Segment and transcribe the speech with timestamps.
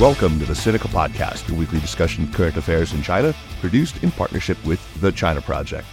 [0.00, 4.12] Welcome to the Sinica Podcast, a weekly discussion of current affairs in China, produced in
[4.12, 5.88] partnership with the China Project.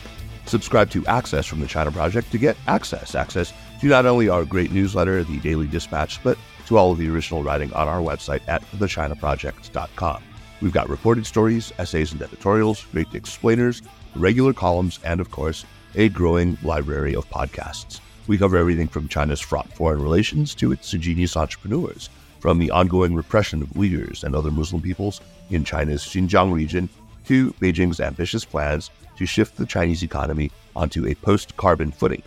[0.46, 3.16] Subscribe to Access from the China Project to get access.
[3.16, 7.10] Access to not only our great newsletter, the Daily Dispatch, but to all of the
[7.10, 10.24] original writing on our website at thechinaproject.com.
[10.62, 13.82] We've got reported stories, essays and editorials, great explainers,
[14.16, 15.66] regular columns, and of course,
[15.96, 18.02] a growing library of podcasts.
[18.28, 22.12] We cover everything from China's fraught foreign relations to its ingenious entrepreneurs,
[22.46, 26.88] from the ongoing repression of Uyghurs and other Muslim peoples in China's Xinjiang region
[27.26, 32.22] to Beijing's ambitious plans to shift the Chinese economy onto a post carbon footing.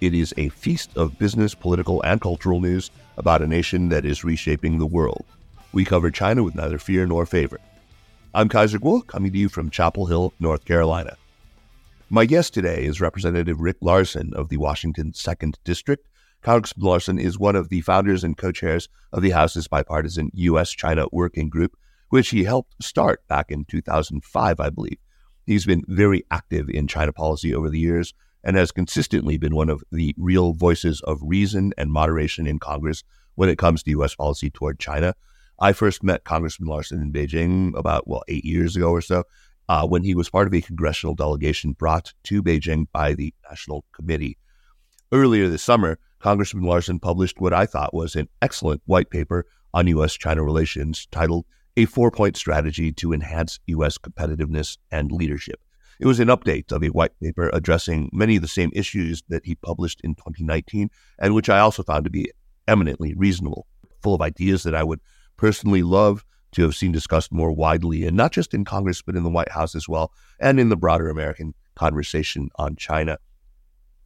[0.00, 4.24] It is a feast of business, political, and cultural news about a nation that is
[4.24, 5.24] reshaping the world.
[5.70, 7.60] We cover China with neither fear nor favor.
[8.34, 11.16] I'm Kaiser Kuo, coming to you from Chapel Hill, North Carolina.
[12.08, 16.04] My guest today is Representative Rick Larsen of the Washington 2nd District.
[16.42, 20.70] Congressman Larsen is one of the founders and co chairs of the House's bipartisan U.S.
[20.70, 21.76] China Working Group,
[22.08, 24.98] which he helped start back in 2005, I believe.
[25.44, 29.68] He's been very active in China policy over the years and has consistently been one
[29.68, 34.14] of the real voices of reason and moderation in Congress when it comes to U.S.
[34.14, 35.14] policy toward China.
[35.58, 39.24] I first met Congressman Larsen in Beijing about, well, eight years ago or so,
[39.68, 43.84] uh, when he was part of a congressional delegation brought to Beijing by the National
[43.92, 44.38] Committee.
[45.12, 49.86] Earlier this summer, Congressman Larsen published what I thought was an excellent white paper on
[49.86, 50.14] U.S.
[50.14, 51.46] China relations titled
[51.78, 53.96] A Four Point Strategy to Enhance U.S.
[53.96, 55.60] Competitiveness and Leadership.
[55.98, 59.46] It was an update of a white paper addressing many of the same issues that
[59.46, 62.30] he published in 2019, and which I also found to be
[62.68, 63.66] eminently reasonable,
[64.02, 65.00] full of ideas that I would
[65.38, 69.22] personally love to have seen discussed more widely, and not just in Congress, but in
[69.22, 73.18] the White House as well, and in the broader American conversation on China.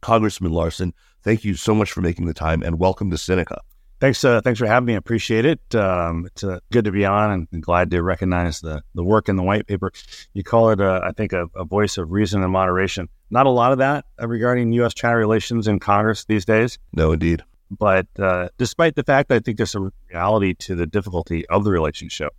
[0.01, 0.93] Congressman Larsen,
[1.23, 3.59] thank you so much for making the time, and welcome to Sinica.
[4.01, 4.93] Thanks, uh, thanks for having me.
[4.93, 5.73] I appreciate it.
[5.73, 9.37] Um, it's uh, good to be on, and glad to recognize the the work in
[9.37, 9.91] the white paper.
[10.33, 13.07] You call it, uh, I think, a, a, voice of reason and moderation.
[13.29, 16.77] Not a lot of that uh, regarding U.S.-China relations in Congress these days.
[16.91, 17.43] No, indeed.
[17.71, 21.63] But uh, despite the fact that I think there's a reality to the difficulty of
[21.63, 22.33] the relationship,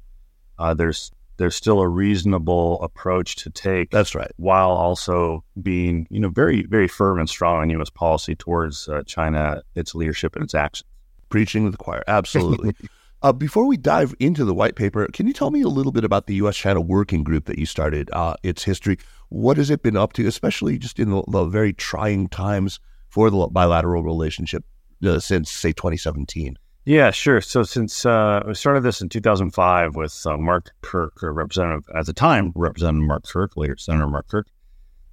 [0.58, 3.90] uh, there's there's still a reasonable approach to take.
[3.90, 4.30] That's right.
[4.36, 7.90] While also being, you know, very very firm and strong in U.S.
[7.90, 10.88] policy towards China, its leadership and its actions
[11.28, 12.02] preaching to the choir.
[12.06, 12.74] Absolutely.
[13.22, 16.04] uh, before we dive into the white paper, can you tell me a little bit
[16.04, 16.56] about the U.S.
[16.56, 18.98] China Working Group that you started, uh, its history?
[19.28, 23.30] What has it been up to, especially just in the, the very trying times for
[23.30, 24.64] the bilateral relationship
[25.04, 26.56] uh, since, say, 2017?
[26.86, 27.40] Yeah, sure.
[27.40, 32.06] So since uh, we started this in 2005 with uh, Mark Kirk, or Representative at
[32.06, 34.46] the time, Representative Mark Kirk, later Senator Mark Kirk.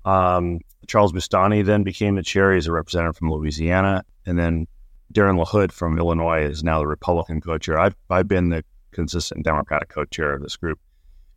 [0.06, 2.54] Um, Charles Boustany then became the chair.
[2.54, 4.68] He's a representative from Louisiana, and then
[5.12, 7.80] Darren LaHood from Illinois is now the Republican co-chair.
[7.80, 10.80] I've I've been the consistent Democratic co-chair of this group,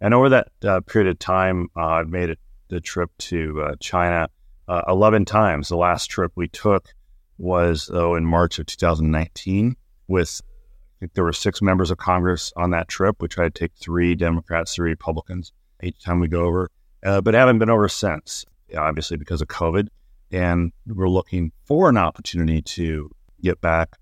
[0.03, 3.77] and over that uh, period of time, uh, I've made it the trip to uh,
[3.81, 4.29] China
[4.69, 5.69] uh, eleven times.
[5.69, 6.93] The last trip we took
[7.39, 9.77] was though in March of 2019
[10.09, 10.41] with.
[10.43, 13.17] I think there were six members of Congress on that trip.
[13.21, 15.53] We tried to take three Democrats, three Republicans
[15.83, 16.71] each time we go over,
[17.05, 18.47] uh, but haven't been over since,
[18.77, 19.89] obviously because of COVID.
[20.33, 23.11] And we're looking for an opportunity to
[23.43, 23.97] get back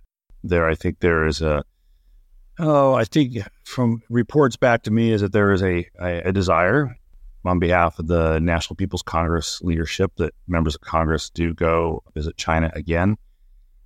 [0.45, 0.69] there.
[0.69, 1.65] I think there is a,
[2.61, 6.33] oh, I think from reports back to me is that there is a, a, a
[6.33, 6.97] desire
[7.45, 12.37] on behalf of the National People's Congress leadership that members of Congress do go visit
[12.37, 13.17] China again.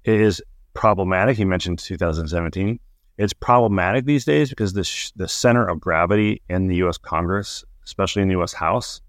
[0.04, 0.42] It is
[0.78, 1.38] problematic.
[1.38, 2.78] You mentioned 2017.
[3.18, 6.96] It's problematic these days because the, sh- the center of gravity in the U.S.
[6.96, 8.52] Congress, especially in the U.S.
[8.52, 9.00] House,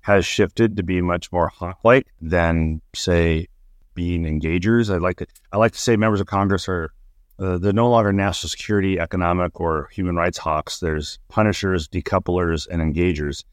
[0.00, 3.46] has shifted to be much more hawk-like than, say,
[3.92, 4.92] being engagers.
[4.92, 6.90] I like to I like to say members of Congress are
[7.38, 10.80] uh, they're no longer national security, economic, or human rights hawks.
[10.80, 13.44] There's punishers, decouplers, and engagers.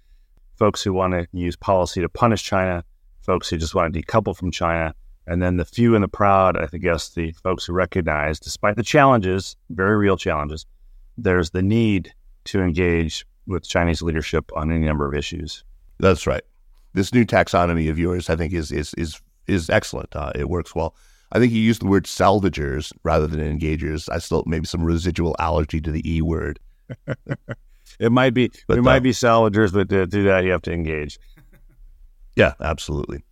[0.56, 2.86] Folks who want to use policy to punish China,
[3.20, 4.94] folks who just want to decouple from China,
[5.28, 6.58] and then the few and the proud.
[6.58, 10.66] I guess the folks who recognize, despite the challenges, very real challenges,
[11.18, 12.14] there's the need
[12.46, 15.64] to engage with Chinese leadership on any number of issues.
[16.00, 16.44] That's right.
[16.94, 20.16] This new taxonomy of yours, I think, is is is is excellent.
[20.16, 20.96] Uh, it works well.
[21.32, 24.10] I think you used the word salvagers rather than engagers.
[24.10, 26.60] I still maybe some residual allergy to the e word.
[28.00, 28.50] it might be.
[28.68, 31.20] But, it might uh, be salvagers, but to do that, you have to engage.
[32.36, 33.24] yeah, absolutely.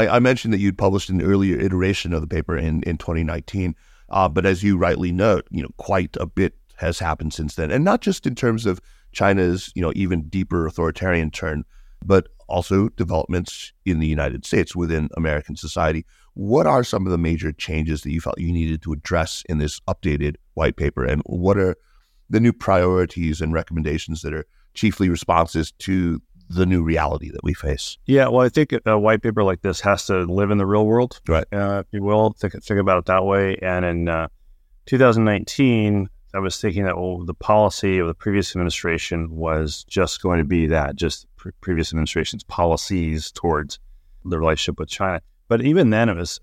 [0.00, 3.74] I, I, mentioned that you'd published an earlier iteration of the paper in in 2019,
[4.08, 7.70] uh, but as you rightly note, you know, quite a bit has happened since then,
[7.70, 8.80] and not just in terms of
[9.12, 11.64] China's you know even deeper authoritarian turn,
[12.04, 16.04] but also developments in the United States within American society.
[16.34, 19.58] What are some of the major changes that you felt you needed to address in
[19.58, 21.76] this updated white paper, and what are
[22.30, 27.54] the new priorities and recommendations that are chiefly responses to the new reality that we
[27.54, 27.96] face.
[28.06, 30.84] Yeah, well, I think a white paper like this has to live in the real
[30.84, 31.46] world, right?
[31.52, 33.56] Uh, if you will, think think about it that way.
[33.62, 34.28] And in uh,
[34.86, 40.38] 2019, I was thinking that well, the policy of the previous administration was just going
[40.38, 43.78] to be that, just pre- previous administration's policies towards
[44.24, 45.22] the relationship with China.
[45.46, 46.40] But even then, it was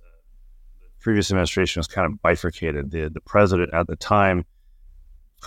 [1.02, 2.92] previous administration was kind of bifurcated.
[2.92, 4.46] The the president at the time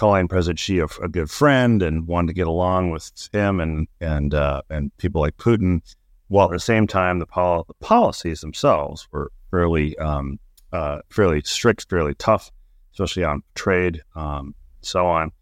[0.01, 3.87] calling President Xi a, a good friend and wanted to get along with him and
[4.01, 5.83] and uh, and people like Putin,
[6.29, 10.39] while at the same time the, pol- the policies themselves were fairly um,
[10.73, 12.51] uh, fairly strict, fairly tough,
[12.95, 15.33] especially on trade, um, so on.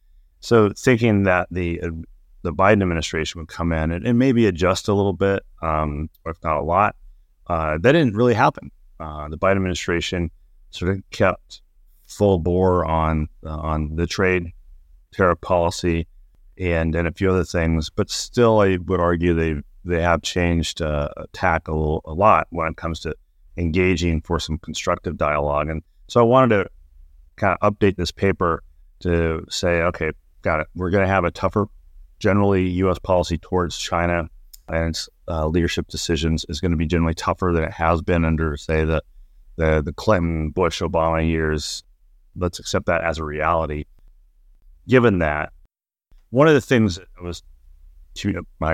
[0.40, 1.81] So thinking that the
[2.43, 6.43] the Biden administration would come in and, and maybe adjust a little bit, um, if
[6.43, 6.96] not a lot,
[7.46, 8.72] uh, that didn't really happen.
[8.99, 10.32] Uh, the Biden administration
[10.70, 11.62] sort of kept
[12.08, 14.52] full bore on on the trade
[15.12, 16.06] tariff policy
[16.58, 20.82] and and a few other things, but still, I would argue they they have changed
[20.82, 23.14] uh, tack a, little, a lot when it comes to
[23.56, 25.69] engaging for some constructive dialogue.
[25.69, 26.70] And so I wanted to
[27.37, 28.62] kind of update this paper
[29.00, 30.10] to say, okay,
[30.43, 30.66] got it.
[30.75, 31.69] We're going to have a tougher,
[32.19, 32.99] generally U.S.
[32.99, 34.28] policy towards China
[34.69, 38.25] and its uh, leadership decisions is going to be generally tougher than it has been
[38.25, 39.02] under, say, the
[39.56, 41.82] the, the Clinton, Bush, Obama years.
[42.38, 43.85] Let's accept that as a reality.
[44.87, 45.52] Given that,
[46.31, 47.43] one of the things that I was,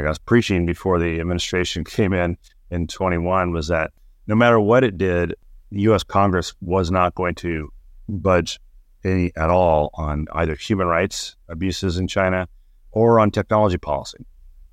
[0.02, 2.37] guess, preaching before the administration came in
[2.70, 3.90] in 21 was that
[4.26, 5.34] no matter what it did,
[5.70, 6.02] the U.S.
[6.02, 7.70] Congress was not going to
[8.08, 8.61] budge
[9.05, 12.49] any at all on either human rights abuses in China
[12.93, 14.25] or on technology policy.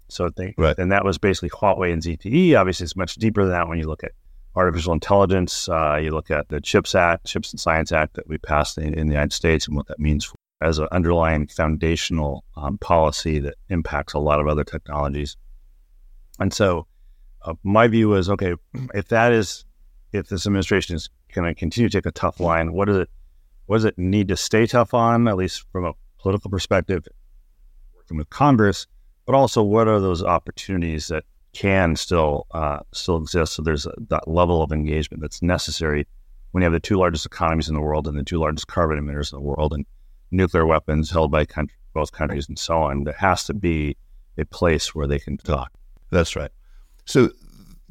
[0.08, 0.78] So think, right.
[0.78, 2.60] and that was basically Huawei and ZTE.
[2.60, 4.12] Obviously, it's much deeper than that when you look at
[4.56, 5.70] artificial intelligence.
[5.70, 8.94] Uh, you look at the CHIPS Act, CHIPS and Science Act that we passed in,
[8.94, 13.40] in the United States, and what that means for, as an underlying foundational um, policy
[13.40, 15.38] that impacts a lot of other technologies.
[16.40, 16.88] And so,
[17.44, 18.54] uh, my view is okay
[18.94, 19.66] if that is
[20.12, 23.10] if this administration is going to continue to take a tough line, what does it
[23.66, 27.08] what does it need to stay tough on, at least from a political perspective,
[27.96, 28.86] working with Congress,
[29.26, 33.54] but also what are those opportunities that can still uh, still exist?
[33.54, 36.08] So there's that level of engagement that's necessary
[36.52, 39.00] when you have the two largest economies in the world and the two largest carbon
[39.00, 39.86] emitters in the world, and
[40.32, 43.04] nuclear weapons held by country, both countries and so on.
[43.04, 43.98] There has to be
[44.38, 45.72] a place where they can talk.
[46.10, 46.52] That's right.
[47.06, 47.30] So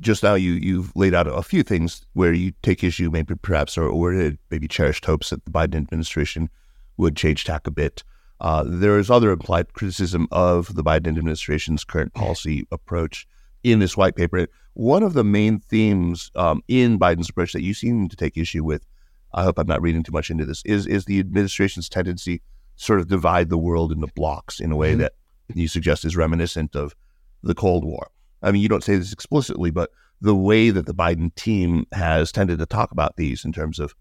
[0.01, 3.77] just now you you've laid out a few things where you take issue, maybe perhaps,
[3.77, 6.49] or, or maybe cherished hopes that the Biden administration
[6.97, 8.03] would change tack a bit.
[8.41, 13.27] Uh, there is other implied criticism of the Biden administration's current policy approach
[13.63, 14.47] in this white paper.
[14.75, 18.65] One of the main themes um, in Biden's approach that you seem to take issue
[18.65, 18.87] with,
[19.35, 22.85] I hope I'm not reading too much into this, is is the administration's tendency to
[22.85, 25.01] sort of divide the world into blocks in a way mm-hmm.
[25.01, 25.13] that
[25.55, 26.95] you suggest is reminiscent of
[27.43, 28.11] the Cold War.
[28.43, 29.91] I mean, you don't say this explicitly, but
[30.21, 33.95] the way that the Biden team has tended to talk about these in terms of,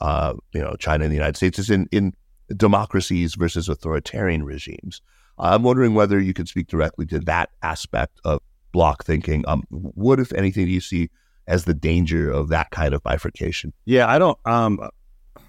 [0.00, 2.12] uh, you know, China and the United States is in, in
[2.56, 5.00] democracies versus authoritarian regimes.
[5.38, 8.40] I'm wondering whether you could speak directly to that aspect of
[8.74, 9.44] block thinking.
[9.46, 11.08] Um, what, if anything, do you see
[11.46, 13.72] as the danger of that kind of bifurcation?
[13.84, 14.36] Yeah, I don't.
[14.44, 14.90] Um,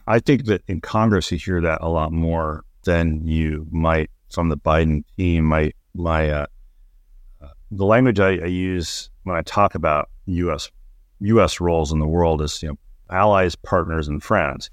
[0.08, 4.50] I think that in Congress you hear that a lot more than you might from
[4.50, 5.46] the Biden team.
[5.46, 6.46] My my uh,
[7.72, 10.70] the language I, I, use when I talk about U.S.
[11.22, 11.60] U.S.
[11.60, 12.78] roles in the world is you know
[13.10, 14.70] allies, partners, and friends.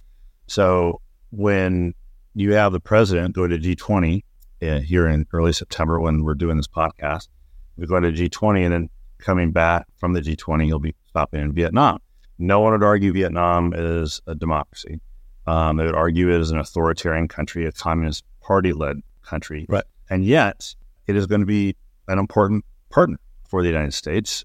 [0.47, 1.95] So when
[2.35, 4.23] you have the president go to G20
[4.63, 7.29] uh, here in early September when we're doing this podcast,
[7.77, 11.53] we're going to G20 and then coming back from the G20, he'll be stopping in
[11.53, 11.99] Vietnam.
[12.39, 15.01] No one would argue Vietnam is a democracy.
[15.47, 19.67] Um, they would argue it is an authoritarian country, a communist party led country.
[19.69, 19.85] Right.
[20.11, 20.75] And yet,
[21.07, 21.77] it is going to be
[22.09, 24.45] an important partner for the United States.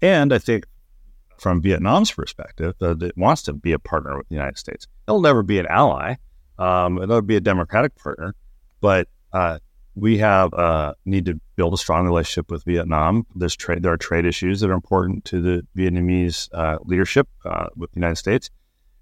[0.00, 0.66] And I think
[1.38, 4.86] from Vietnam's perspective, uh, it wants to be a partner with the United States.
[5.06, 6.16] It'll never be an ally.
[6.58, 8.34] Um, it'll be a democratic partner,
[8.80, 9.58] but uh,
[9.98, 13.26] we have uh, need to build a strong relationship with Vietnam.
[13.34, 13.82] There's trade.
[13.82, 17.96] There are trade issues that are important to the Vietnamese uh, leadership uh, with the
[17.96, 18.50] United States,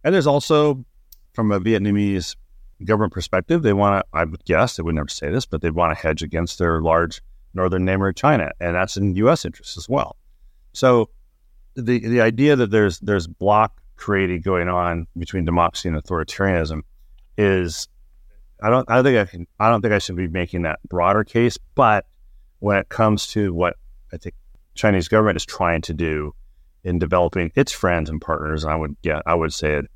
[0.05, 0.85] and there's also,
[1.35, 2.37] from a Vietnamese
[2.85, 4.19] government perspective, they want to.
[4.19, 6.81] I would guess they would never say this, but they want to hedge against their
[6.81, 7.21] large
[7.55, 9.45] northern neighbor China, and that's in U.S.
[9.45, 10.17] interest as well.
[10.73, 11.11] So
[11.75, 16.83] the the idea that there's there's block creating going on between democracy and authoritarianism
[17.37, 17.89] is
[18.61, 20.81] I don't I don't think I can I don't think I should be making that
[20.89, 22.07] broader case, but
[22.61, 23.75] when it comes to what
[24.13, 24.35] I think
[24.75, 26.35] Chinese government is trying to do
[26.85, 29.87] in developing its friends and partners, I would get I would say it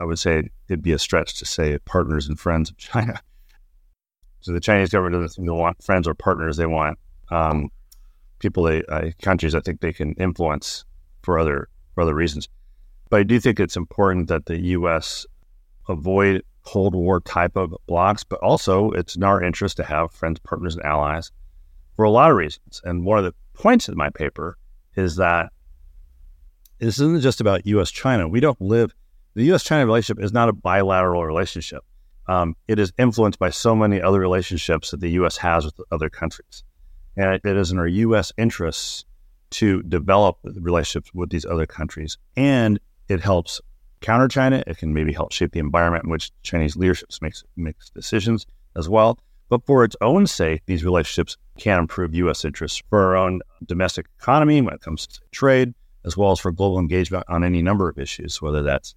[0.00, 3.20] I would say it'd be a stretch to say partners and friends of China.
[4.40, 6.56] So the Chinese government doesn't want friends or partners.
[6.56, 7.00] They want
[7.32, 7.68] um,
[8.38, 10.84] people, they, uh, countries I think they can influence
[11.24, 12.48] for other for other reasons.
[13.10, 15.26] But I do think it's important that the U.S.
[15.88, 20.40] avoid Cold War type of blocks, but also it's in our interest to have friends,
[20.40, 21.30] partners, and allies
[21.94, 22.82] for a lot of reasons.
[22.84, 24.58] And one of the points in my paper
[24.96, 25.50] is that
[26.78, 27.90] this isn't just about U.S.
[27.90, 28.28] China.
[28.28, 28.94] We don't live,
[29.34, 29.64] the U.S.
[29.64, 31.84] China relationship is not a bilateral relationship.
[32.28, 35.36] Um, it is influenced by so many other relationships that the U.S.
[35.38, 36.64] has with other countries.
[37.16, 38.32] And it, it is in our U.S.
[38.36, 39.04] interests
[39.50, 42.18] to develop relationships with these other countries.
[42.36, 43.60] And it helps
[44.00, 44.62] counter China.
[44.66, 48.88] It can maybe help shape the environment in which Chinese leadership makes, makes decisions as
[48.88, 49.18] well.
[49.48, 52.44] But for its own sake, these relationships can improve U.S.
[52.44, 55.72] interests for our own domestic economy when it comes to trade,
[56.04, 58.94] as well as for global engagement on any number of issues, whether that's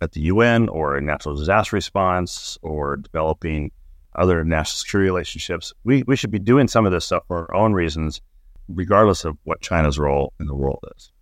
[0.00, 3.70] at the UN or in natural disaster response or developing
[4.16, 5.72] other national security relationships.
[5.84, 8.20] We, we should be doing some of this stuff for our own reasons,
[8.68, 11.12] regardless of what China's role in the world is.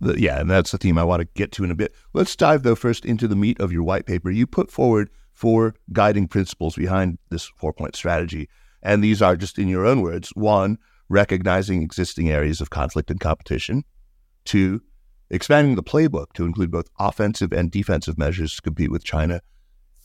[0.00, 1.94] The, yeah, and that's the theme I want to get to in a bit.
[2.12, 4.30] Let's dive, though, first into the meat of your white paper.
[4.30, 8.48] You put forward four guiding principles behind this four point strategy.
[8.82, 10.78] And these are just in your own words one,
[11.08, 13.84] recognizing existing areas of conflict and competition.
[14.44, 14.82] Two,
[15.30, 19.40] expanding the playbook to include both offensive and defensive measures to compete with China.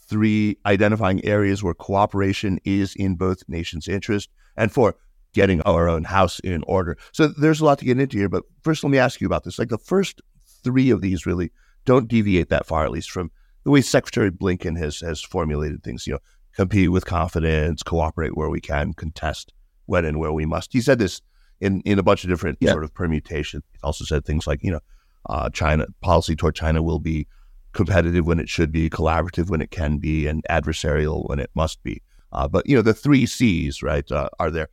[0.08, 4.30] Three, identifying areas where cooperation is in both nations' interest.
[4.58, 4.96] And four,
[5.34, 6.98] getting our own house in order.
[7.12, 9.44] So there's a lot to get into here, but first let me ask you about
[9.44, 9.60] this.
[9.60, 10.22] Like the first
[10.64, 11.52] three of these really
[11.86, 13.32] don't deviate that far, at least from
[13.64, 16.08] the way Secretary Blinken has has formulated things.
[16.08, 16.20] You know,
[16.56, 19.54] compete with confidence, cooperate where we can, contest
[19.86, 20.72] when and where we must.
[20.74, 21.22] He said this
[21.60, 22.72] in in a bunch of different yeah.
[22.72, 23.64] sort of permutations.
[23.72, 24.82] He also said things like, you know,
[25.30, 27.28] uh, China policy toward China will be
[27.74, 31.82] competitive when it should be, collaborative when it can be, and adversarial when it must
[31.84, 32.02] be.
[32.32, 34.70] Uh, but you know, the three C's, right, uh, are there.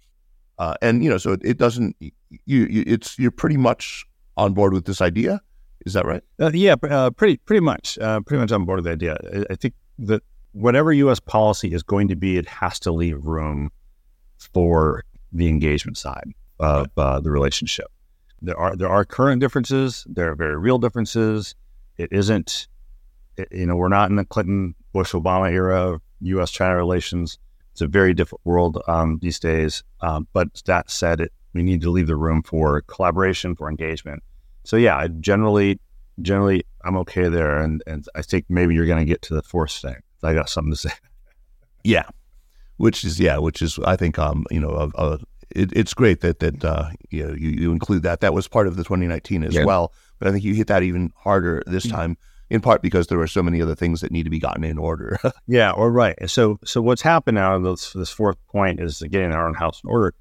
[0.60, 1.96] Uh, and you know, so it, it doesn't.
[1.98, 2.10] You,
[2.44, 4.04] you, it's you're pretty much
[4.36, 5.40] on board with this idea.
[5.86, 6.22] Is that right?
[6.38, 7.96] Uh, yeah, uh, pretty pretty much.
[7.98, 9.16] Uh, pretty much on board with the idea.
[9.32, 11.18] I, I, think that whatever U.S.
[11.18, 13.72] policy is going to be, it has to leave room
[14.36, 15.02] for
[15.32, 17.86] the engagement side of uh, the relationship.
[18.42, 20.06] There are there are current differences.
[20.10, 21.54] There are very real differences.
[21.96, 22.68] It isn't.
[23.38, 27.38] It, you know, we're not in the Clinton, Bush, Obama era of U.S.-China relations.
[27.80, 29.82] It's a very different world um, these days.
[30.02, 34.22] Um, but that said, it, we need to leave the room for collaboration, for engagement.
[34.64, 35.80] So yeah, I generally,
[36.20, 39.42] generally, I'm okay there, and and I think maybe you're going to get to the
[39.42, 39.96] fourth thing.
[40.22, 40.90] I got something to say.
[41.82, 42.04] Yeah,
[42.76, 45.16] which is yeah, which is I think um you know uh,
[45.48, 48.20] it, it's great that that uh, you know you, you include that.
[48.20, 49.64] That was part of the 2019 as yeah.
[49.64, 51.96] well, but I think you hit that even harder this mm-hmm.
[51.96, 52.16] time
[52.50, 54.76] in part because there are so many other things that need to be gotten in
[54.76, 55.18] order.
[55.46, 56.16] yeah, or right.
[56.28, 57.58] So, so what's happened now?
[57.58, 60.14] This, this fourth point is getting our own house in order.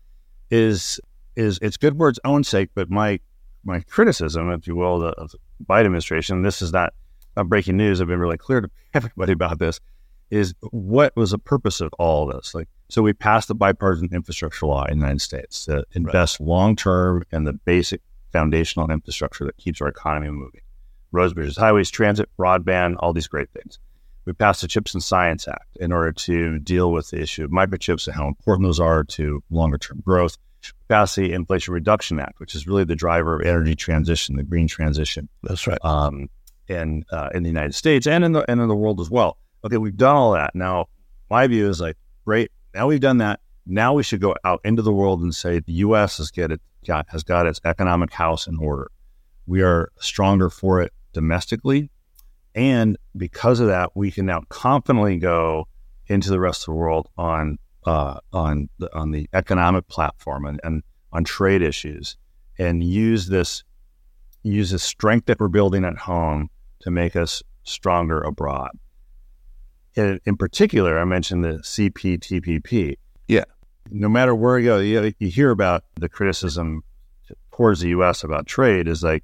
[0.52, 1.00] Is
[1.36, 3.20] is it's good for its own sake, but my
[3.64, 6.94] my criticism, if you will, of the Biden administration, this is not,
[7.36, 8.00] not breaking news.
[8.00, 9.80] I've been really clear to everybody about this.
[10.32, 12.54] Is what was the purpose of all this?
[12.54, 16.48] Like, so we passed the bipartisan infrastructure law in the United States to invest right.
[16.48, 20.62] long term in the basic foundational infrastructure that keeps our economy moving
[21.12, 23.80] roads, bridges, highways, transit, broadband, all these great things.
[24.25, 27.51] We passed the Chips and Science Act in order to deal with the issue of
[27.51, 30.38] microchips and how important those are to longer term growth.
[30.63, 34.44] We passed the Inflation Reduction Act, which is really the driver of energy transition, the
[34.44, 35.30] green transition.
[35.44, 35.84] That's right.
[35.84, 36.30] Um,
[36.68, 39.38] in uh, in the United States and in the and in the world as well.
[39.66, 40.54] Okay, we've done all that.
[40.56, 40.86] Now,
[41.30, 42.51] my view is like, great.
[42.74, 43.39] Now we've done that.
[43.66, 46.18] Now we should go out into the world and say the U.S.
[46.18, 48.89] has get it got, has got its economic house in order.
[49.48, 51.89] We are stronger for it domestically.
[52.56, 55.68] And because of that, we can now confidently go
[56.08, 60.60] into the rest of the world on uh, on the, on the economic platform and,
[60.63, 62.18] and on trade issues,
[62.58, 63.63] and use this
[64.44, 66.50] use the strength that we're building at home
[66.82, 68.72] to make us stronger abroad.
[69.96, 72.96] In, in particular, I mentioned the CPTPP.
[73.28, 73.46] Yeah.
[73.92, 76.84] No matter where you go, you, you hear about the criticism
[77.51, 78.24] towards the U.S.
[78.24, 79.24] about trade is like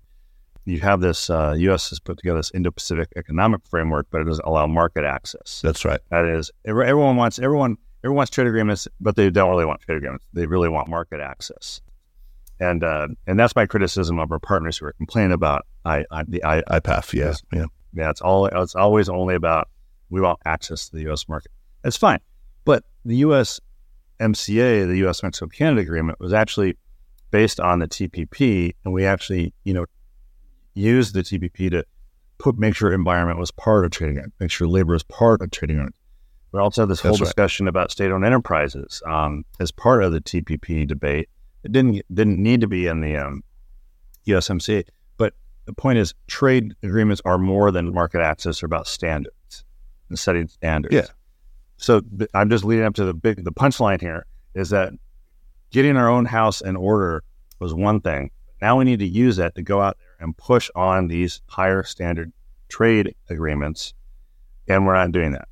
[0.65, 1.89] you have this uh, U.S.
[1.89, 5.62] has put together this Indo-Pacific economic framework, but it doesn't allow market access.
[5.63, 6.00] That's right.
[6.10, 9.98] That is, everyone wants everyone everyone wants trade agreements, but they don't really want trade
[9.98, 10.25] agreements.
[10.34, 11.81] They really want market access,
[12.60, 16.24] and uh, and that's my criticism of our partners who are complaining about I, I
[16.24, 17.13] the I, IPEF.
[17.13, 18.10] Yeah, yeah, yeah.
[18.10, 19.69] It's all it's always only about
[20.10, 21.27] we want access to the U.S.
[21.29, 21.51] market.
[21.84, 22.19] That's fine,
[22.63, 23.60] but the U.S.
[24.19, 25.22] MCA, the U.S.
[25.22, 26.77] Mexico Canada agreement, was actually
[27.31, 29.86] based on the TPP, and we actually you know
[30.75, 31.86] use the TPP to
[32.38, 35.51] put make sure environment was part of trading it, make sure labor is part of
[35.51, 35.94] trading it.
[36.51, 37.25] We also had this whole That's right.
[37.25, 41.29] discussion about state-owned enterprises um, as part of the TPP debate.
[41.63, 43.44] It didn't didn't need to be in the um,
[44.27, 44.86] USMCA,
[45.17, 45.34] but
[45.65, 49.65] the point is, trade agreements are more than market access; are about standards
[50.10, 50.94] and setting standards.
[50.94, 51.08] Yeah.
[51.77, 54.94] So th- I'm just leading up to the big the punchline here is that
[55.72, 57.24] getting our own house in order
[57.60, 58.32] was one thing.
[58.62, 62.31] Now we need to use that to go out and push on these higher standard
[62.69, 63.93] trade agreements,
[64.67, 65.48] and we're not doing that.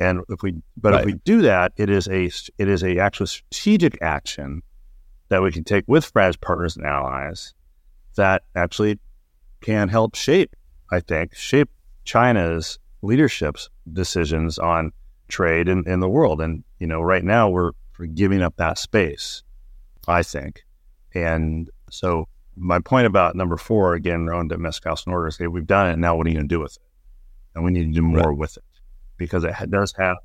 [0.00, 1.00] And if we, but Right.
[1.00, 2.24] if we do that, it is a
[2.58, 4.62] it is a actual strategic action
[5.28, 7.54] that we can take with friends, partners, and allies
[8.16, 8.98] that actually
[9.60, 10.54] can help shape,
[10.90, 11.70] I think, shape
[12.04, 14.92] China's leadership's decisions on
[15.28, 16.40] trade in, in the world.
[16.40, 19.42] And you know, right now we're, we're giving up that space,
[20.06, 20.64] I think.
[21.14, 25.66] And so my point about number four, again, domestic house in order is, okay, we've
[25.66, 25.98] done it.
[25.98, 26.82] Now what are you going to do with it?
[27.54, 28.64] And we need to do more with it
[29.16, 30.16] because it does have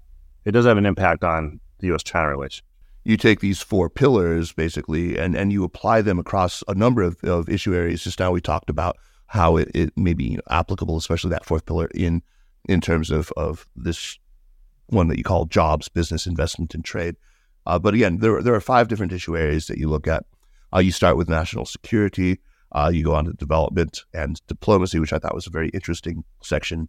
[0.45, 2.65] it does have an impact on the U.S.-China relationship.
[3.03, 7.17] you take these four pillars basically and, and you apply them across a number of,
[7.23, 8.03] of issue areas.
[8.03, 11.87] Just now we talked about how it, it may be applicable, especially that fourth pillar
[11.93, 12.21] in
[12.67, 14.19] in terms of, of this
[14.87, 17.15] one that you call jobs, business, investment, and trade.
[17.65, 20.25] Uh, but again, there, there are five different issue areas that you look at.
[20.73, 22.39] Uh, you start with national security.
[22.71, 26.23] Uh, you go on to development and diplomacy, which I thought was a very interesting
[26.43, 26.87] section.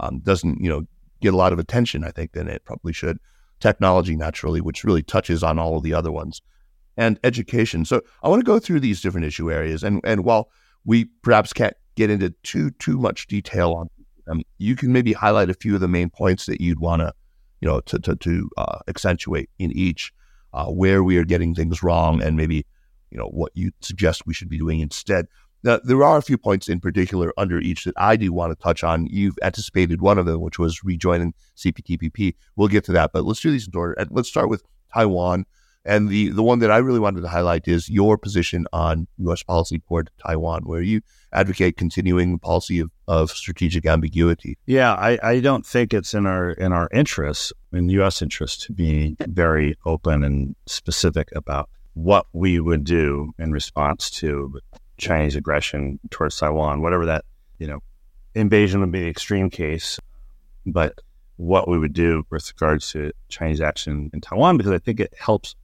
[0.00, 0.82] Um, doesn't you know
[1.20, 3.18] get a lot of attention, I think, than it probably should
[3.60, 6.40] technology naturally, which really touches on all of the other ones,
[6.96, 7.84] and education.
[7.84, 10.50] So I want to go through these different issue areas, and and while
[10.84, 13.88] we perhaps can't get into too too much detail on
[14.26, 17.12] them, you can maybe highlight a few of the main points that you'd want to,
[17.60, 20.12] you know, to to, to uh, accentuate in each,
[20.52, 22.66] uh, where we are getting things wrong, and maybe
[23.10, 25.26] you know what you suggest we should be doing instead.
[25.62, 28.62] Now, there are a few points in particular under each that I do want to
[28.62, 29.06] touch on.
[29.06, 32.34] You've anticipated one of them, which was rejoining CPTPP.
[32.56, 34.06] We'll get to that, but let's do these in order.
[34.10, 35.44] Let's start with Taiwan.
[35.84, 39.42] And the, the one that I really wanted to highlight is your position on U.S.
[39.42, 41.00] policy toward Taiwan, where you
[41.32, 44.58] advocate continuing the policy of, of strategic ambiguity.
[44.66, 48.20] Yeah, I, I don't think it's in our in our interests, in U.S.
[48.20, 54.58] interest, to be very open and specific about what we would do in response to
[54.98, 57.24] Chinese aggression towards Taiwan, whatever that
[57.58, 57.80] you know
[58.34, 59.98] invasion would be the extreme case,
[60.66, 61.00] but
[61.36, 65.14] what we would do with regards to Chinese action in Taiwan, because I think it
[65.18, 65.56] helps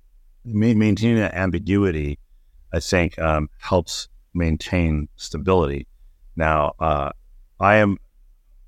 [0.44, 2.18] ma- maintaining that ambiguity.
[2.72, 5.86] I think um, helps maintain stability.
[6.34, 7.10] Now, uh,
[7.60, 7.98] I am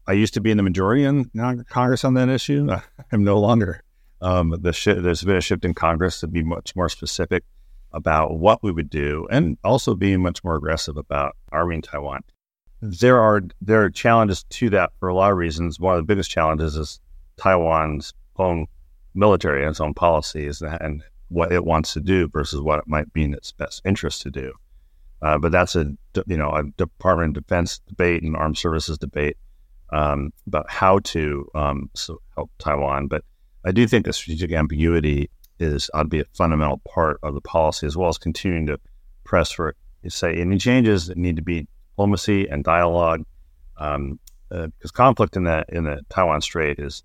[0.06, 1.30] I used to be in the majority in
[1.68, 2.70] Congress on that issue.
[3.12, 3.82] I'm no longer.
[4.20, 7.44] Um, the sh- there's been a shift in Congress to be much more specific
[7.92, 12.22] about what we would do, and also being much more aggressive about arming Taiwan.
[12.80, 15.80] There are there are challenges to that for a lot of reasons.
[15.80, 17.00] One of the biggest challenges is
[17.36, 18.66] Taiwan's own
[19.14, 23.12] military and its own policies and what it wants to do versus what it might
[23.12, 24.52] be in its best interest to do.
[25.20, 25.86] Uh, but that's a
[26.26, 29.36] you know a Department of Defense debate and armed services debate
[29.92, 33.08] um, about how to um, so help Taiwan.
[33.08, 33.24] But
[33.68, 35.28] I do think the strategic ambiguity
[35.60, 38.80] is ought to be a fundamental part of the policy, as well as continuing to
[39.24, 39.74] press for
[40.08, 43.24] say any changes that need to be diplomacy and dialogue,
[43.76, 44.18] um,
[44.50, 47.02] uh, because conflict in the in the Taiwan Strait is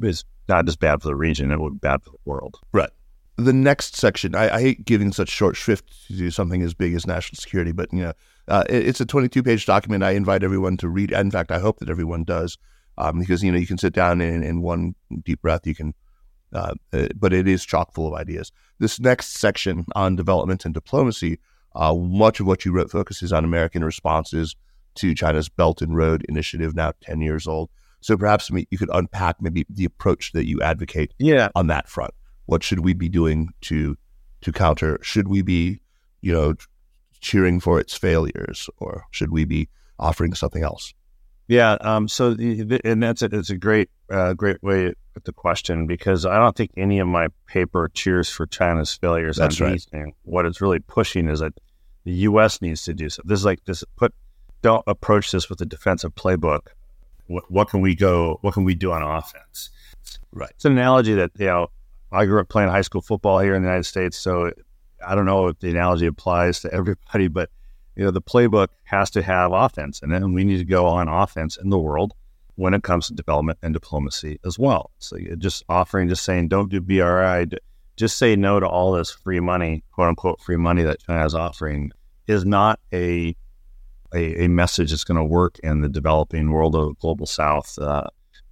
[0.00, 2.58] is not just bad for the region; it would be bad for the world.
[2.72, 2.90] Right.
[3.36, 7.06] The next section, I, I hate giving such short shrift to something as big as
[7.06, 8.12] national security, but you know,
[8.48, 10.02] uh, it, it's a 22 page document.
[10.02, 11.12] I invite everyone to read.
[11.12, 12.58] In fact, I hope that everyone does,
[12.98, 15.94] um, because you know you can sit down and in one deep breath, you can.
[16.52, 16.74] Uh,
[17.16, 18.50] but it is chock full of ideas.
[18.78, 21.38] This next section on development and diplomacy,
[21.76, 24.56] uh, much of what you wrote focuses on American responses
[24.96, 27.70] to China's Belt and Road Initiative, now 10 years old.
[28.00, 32.14] So perhaps you could unpack maybe the approach that you advocate Yeah, on that front.
[32.46, 33.96] What should we be doing to
[34.40, 34.98] to counter?
[35.02, 35.80] Should we be,
[36.22, 36.54] you know,
[37.20, 40.94] cheering for its failures, or should we be offering something else?
[41.50, 41.72] Yeah.
[41.80, 45.88] Um, so, the, and that's a, it's a great, uh, great way with the question
[45.88, 49.70] because I don't think any of my paper cheers for China's failures That's on right.
[49.72, 50.14] anything.
[50.22, 51.52] What it's really pushing is that
[52.04, 52.62] the U.S.
[52.62, 53.22] needs to do so.
[53.24, 53.82] This is like this.
[53.96, 54.14] Put
[54.62, 56.68] don't approach this with a defensive playbook.
[57.26, 58.38] What, what can we go?
[58.42, 59.70] What can we do on offense?
[60.30, 60.50] Right.
[60.50, 61.68] It's an analogy that you know.
[62.12, 64.50] I grew up playing high school football here in the United States, so
[65.06, 67.50] I don't know if the analogy applies to everybody, but
[68.00, 70.86] you know, the playbook has to have offense, in it, and we need to go
[70.86, 72.14] on offense in the world
[72.54, 74.90] when it comes to development and diplomacy as well.
[75.00, 77.58] So just offering, just saying, don't do BRI,
[77.96, 81.34] just say no to all this free money, quote unquote, free money that China is
[81.34, 81.92] offering,
[82.26, 83.36] is not a
[84.14, 87.78] a, a message that's going to work in the developing world of global South.
[87.78, 88.04] Uh,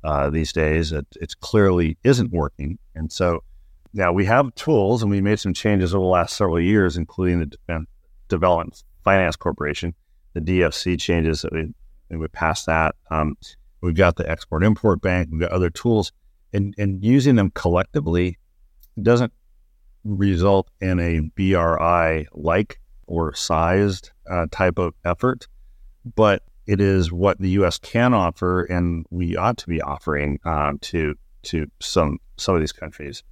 [0.05, 0.93] uh, these days.
[0.93, 2.79] It, it clearly isn't working.
[2.95, 3.43] And so
[3.93, 7.41] now we have tools and we made some changes over the last several years, including
[7.41, 7.89] the Defense
[8.29, 9.95] Development Finance Corporation,
[10.35, 11.73] the DFC changes that we,
[12.11, 12.95] we passed that.
[13.11, 13.37] Um,
[13.81, 16.13] we've got the Export Import Bank, we've got other tools,
[16.53, 18.39] and, and using them collectively
[19.01, 19.33] doesn't
[20.05, 25.47] result in a BRI like or sized uh, type of effort,
[26.15, 27.79] but it is what the U.S.
[27.79, 32.73] can offer, and we ought to be offering um, to to some some of these
[32.73, 33.23] countries.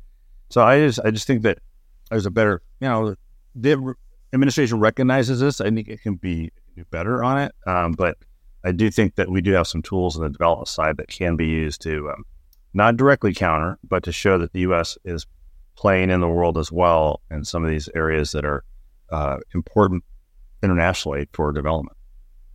[0.49, 1.59] So I just I just think that
[2.11, 3.15] there's a better you know
[3.55, 3.95] the
[4.37, 5.61] administration recognizes this.
[5.61, 6.53] I think it can be
[6.91, 8.19] better on it, um, but
[8.65, 11.37] I do think that we do have some tools on the development side that can
[11.37, 12.25] be used to um,
[12.75, 14.99] not directly counter, but to show that the U.S.
[15.05, 15.27] is
[15.77, 18.65] playing in the world as well in some of these areas that are
[19.11, 20.05] uh, important
[20.63, 21.97] internationally for development.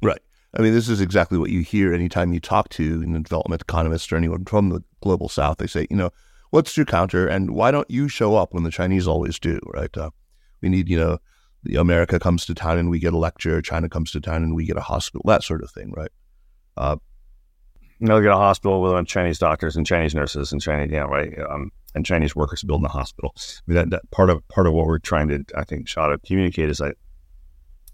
[0.04, 0.20] Right.
[0.54, 4.12] I mean, this is exactly what you hear anytime you talk to know, development economists
[4.12, 5.58] or anyone from the global south.
[5.58, 6.12] They say, you know,
[6.50, 9.96] what's your counter and why don't you show up when the Chinese always do, right?
[9.96, 10.10] Uh,
[10.62, 11.17] we need, you know,
[11.78, 14.65] America comes to town and we get a lecture, China comes to town and we
[14.65, 16.12] get a hospital, that sort of thing, right?
[16.78, 16.97] Uh,
[18.00, 21.71] They'll get a hospital with Chinese doctors and Chinese nurses and Chinese, yeah, right, um,
[21.93, 23.32] and Chinese workers building a hospital.
[23.38, 26.10] I mean, that, that part of part of what we're trying to, I think, try
[26.10, 26.95] to communicate is that,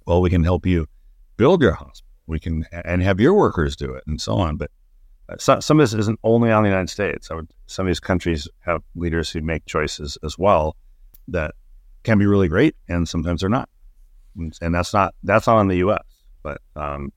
[0.05, 0.87] well, we can help you
[1.35, 4.57] build your hospital we can and have your workers do it and so on.
[4.57, 4.69] But
[5.29, 7.29] uh, so, some of this isn't only on the United States.
[7.31, 10.75] Would, some of these countries have leaders who make choices as well
[11.29, 11.55] that
[12.07, 13.69] can be really great, and sometimes they're not.
[14.61, 16.03] And that's not that's not on the U.S.
[16.41, 17.11] But um,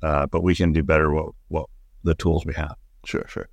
[0.00, 1.66] uh, but we can do better what what
[2.04, 2.76] the tools we have.
[3.04, 3.48] Sure, sure.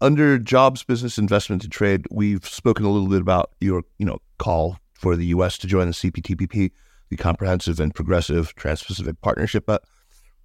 [0.00, 4.18] Under jobs, business, investment, and trade, we've spoken a little bit about your you know
[4.38, 5.58] call for the U.S.
[5.58, 6.70] to join the CPTPP,
[7.08, 9.66] the Comprehensive and Progressive Trans-Pacific Partnership.
[9.66, 9.82] But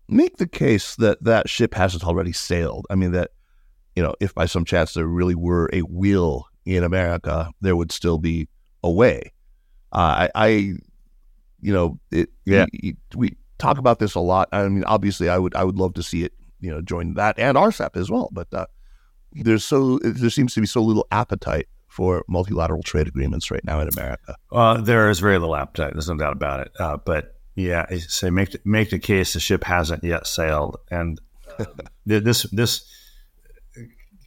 [0.07, 2.87] make the case that that ship hasn't already sailed.
[2.89, 3.31] I mean, that,
[3.95, 7.91] you know, if by some chance there really were a will in America, there would
[7.91, 8.47] still be
[8.83, 9.31] a way.
[9.93, 10.47] Uh, I, I,
[11.61, 14.49] you know, it, yeah, we, we, talk about this a lot.
[14.51, 17.39] I mean, obviously, I would, I would love to see it, you know, join that
[17.39, 18.29] and RCEP as well.
[18.31, 18.65] But uh,
[19.31, 23.79] there's so there seems to be so little appetite for multilateral trade agreements right now
[23.79, 24.35] in America.
[24.51, 25.93] Uh, there is very little appetite.
[25.93, 26.71] There's no doubt about it.
[26.79, 31.21] Uh, but yeah, say make the, make the case the ship hasn't yet sailed, and
[31.59, 31.65] uh,
[32.05, 32.89] this this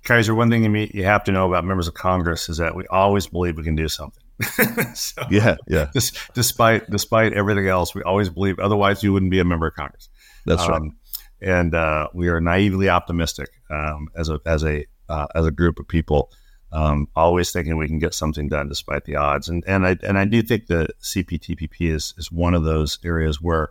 [0.04, 0.34] Kaiser.
[0.34, 3.26] One thing you you have to know about members of Congress is that we always
[3.26, 4.22] believe we can do something.
[4.94, 5.90] so, yeah, yeah.
[6.34, 8.58] despite despite everything else, we always believe.
[8.58, 10.08] Otherwise, you wouldn't be a member of Congress.
[10.44, 10.92] That's um, right.
[11.40, 15.78] And uh, we are naively optimistic um, as a as a uh, as a group
[15.78, 16.30] of people
[16.72, 19.48] um, always thinking we can get something done despite the odds.
[19.48, 23.40] And and I and I do think the CPTPP is is one of those areas
[23.40, 23.70] where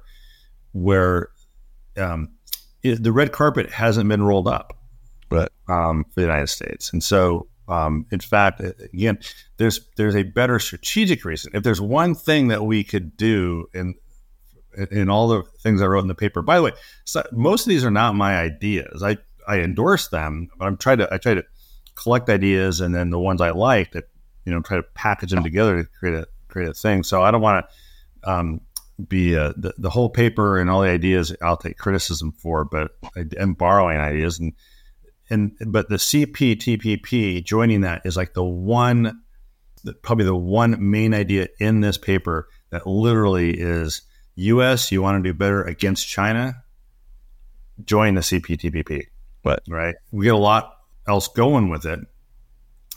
[0.71, 1.29] where
[1.97, 2.29] um,
[2.83, 4.77] it, the red carpet hasn't been rolled up,
[5.29, 6.91] right, um, for the United States.
[6.91, 8.61] And so, um, in fact,
[8.93, 9.19] again,
[9.57, 11.51] there's there's a better strategic reason.
[11.55, 13.95] If there's one thing that we could do in
[14.91, 16.41] in all the things I wrote in the paper.
[16.41, 16.71] By the way,
[17.05, 19.01] so most of these are not my ideas.
[19.03, 21.43] I I endorse them, but I'm trying to I try to
[21.95, 24.09] collect ideas and then the ones I like that
[24.45, 27.03] you know try to package them together to create a create a thing.
[27.03, 27.65] So I don't want
[28.23, 28.61] to um,
[29.07, 32.91] be uh, the the whole paper and all the ideas I'll take criticism for, but
[33.15, 34.53] I am borrowing ideas and
[35.29, 39.21] and but the CPTPP joining that is like the one
[40.01, 44.01] probably the one main idea in this paper that literally is
[44.35, 44.91] U.S.
[44.91, 46.63] You want to do better against China,
[47.83, 49.03] join the CPTPP.
[49.43, 49.59] Right.
[49.67, 49.95] Right.
[50.11, 50.73] We get a lot
[51.07, 51.99] else going with it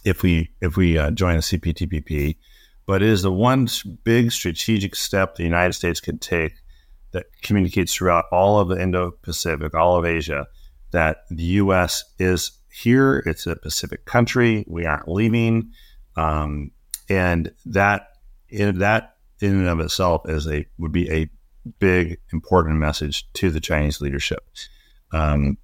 [0.05, 2.37] if we if we uh, join the CPTPP.
[2.87, 3.69] But it is the one
[4.03, 6.55] big strategic step the United States can take
[7.13, 10.47] that communicates throughout all of the Indo-Pacific, all of Asia,
[10.91, 12.05] that the U.S.
[12.19, 13.23] is here.
[13.27, 14.65] It's a Pacific country.
[14.69, 15.73] We aren't leaving,
[16.17, 16.71] um,
[17.09, 18.09] and that
[18.49, 21.29] in that in and of itself is a would be a
[21.79, 24.49] big important message to the Chinese leadership.
[25.13, 25.59] Um,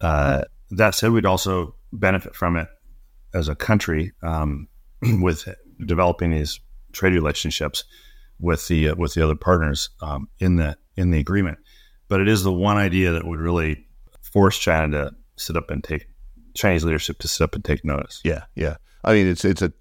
[0.00, 2.68] uh, that said, we'd also benefit from it
[3.34, 4.68] as a country um,
[5.20, 5.48] with
[5.84, 6.60] developing these
[6.92, 7.84] trade relationships
[8.38, 11.58] with the uh, with the other partners um, in the in the agreement.
[12.08, 13.86] But it is the one idea that would really
[14.32, 16.06] force China to sit up and take
[16.54, 18.20] Chinese leadership to sit up and take notice.
[18.24, 18.76] Yeah, yeah.
[19.04, 19.72] I mean, it's it's a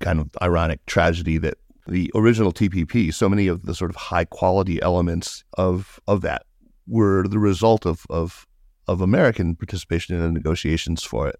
[0.00, 4.24] kind of ironic tragedy that the original TPP, so many of the sort of high
[4.24, 6.46] quality elements of of that
[6.86, 8.46] were the result of of
[8.86, 11.38] of American participation in the negotiations for it.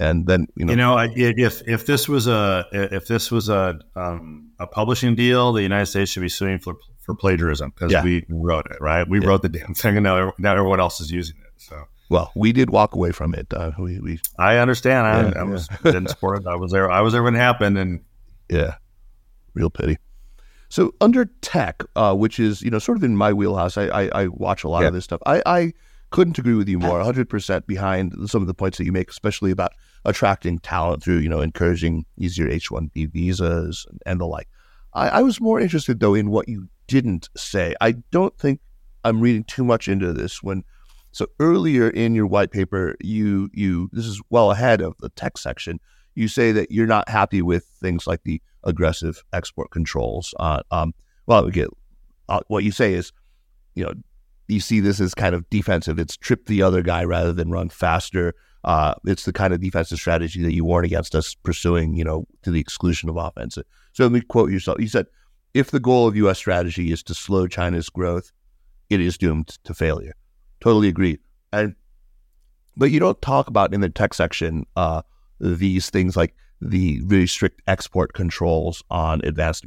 [0.00, 3.80] And then you know, you know, if if this was a if this was a
[3.96, 8.04] um, a publishing deal, the United States should be suing for for plagiarism because yeah.
[8.04, 9.08] we wrote it, right?
[9.08, 9.26] We yeah.
[9.26, 11.47] wrote the damn thing, and now now everyone else is using it.
[11.58, 13.52] So Well, we did walk away from it.
[13.52, 15.06] Uh, we, we, I understand.
[15.06, 15.92] I, yeah, I was yeah.
[15.92, 16.46] didn't support it.
[16.46, 16.90] I was there.
[16.90, 18.00] I was there when it happened, and
[18.48, 18.76] yeah,
[19.54, 19.98] real pity.
[20.70, 24.22] So under tech, uh, which is you know sort of in my wheelhouse, I I,
[24.22, 24.88] I watch a lot yeah.
[24.88, 25.20] of this stuff.
[25.26, 25.72] I, I
[26.10, 26.98] couldn't agree with you more.
[26.98, 29.72] 100 percent behind some of the points that you make, especially about
[30.04, 34.48] attracting talent through you know encouraging easier H-1B visas and, and the like.
[34.94, 37.74] I, I was more interested though in what you didn't say.
[37.80, 38.60] I don't think
[39.04, 40.64] I'm reading too much into this when.
[41.12, 45.38] So earlier in your white paper, you you this is well ahead of the tech
[45.38, 45.80] section.
[46.14, 50.34] You say that you're not happy with things like the aggressive export controls.
[50.38, 50.92] Uh, um,
[51.26, 51.68] well, we get
[52.28, 53.12] uh, what you say is,
[53.74, 53.94] you know,
[54.48, 55.98] you see this as kind of defensive.
[55.98, 58.34] It's trip the other guy rather than run faster.
[58.64, 62.26] Uh, it's the kind of defensive strategy that you warn against us pursuing, you know,
[62.42, 63.56] to the exclusion of offense.
[63.92, 64.80] So let me quote yourself.
[64.80, 65.06] You said,
[65.54, 66.38] if the goal of U.S.
[66.38, 68.32] strategy is to slow China's growth,
[68.90, 70.14] it is doomed to failure.
[70.60, 71.18] Totally agree.
[71.52, 71.74] And
[72.76, 75.02] but you don't talk about in the tech section uh,
[75.40, 79.64] these things like the really strict export controls on advanced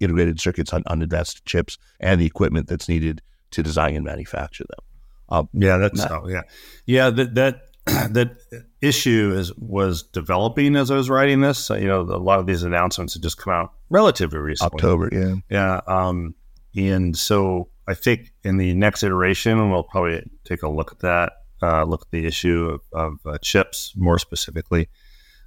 [0.00, 4.64] integrated circuits on, on advanced chips and the equipment that's needed to design and manufacture
[4.64, 4.84] them.
[5.28, 6.42] Um, yeah, that's not, oh, yeah,
[6.86, 7.10] yeah.
[7.10, 8.36] That that that
[8.80, 11.70] issue is was developing as I was writing this.
[11.70, 14.74] You know, a lot of these announcements have just come out relatively recently.
[14.74, 15.80] October, yeah, yeah.
[15.86, 16.34] Um,
[16.76, 21.32] and so I think in the next iteration, we'll probably take a look at that,
[21.62, 24.88] uh, look at the issue of, of uh, chips more specifically,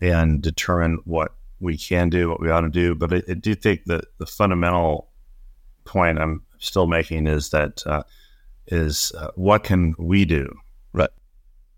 [0.02, 2.96] and determine what we can do, what we ought to do.
[2.96, 5.10] But I, I do think that the fundamental
[5.86, 8.04] point I'm still making is that uh,
[8.68, 10.54] is uh, what can we do?
[10.92, 11.10] Right.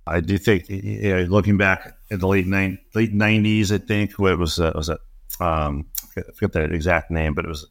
[0.08, 2.48] I do think, you know, looking back in the late
[2.96, 5.00] late nineties, I think what was uh, was it?
[5.40, 5.86] Um,
[6.18, 7.68] I forget the exact name, but it was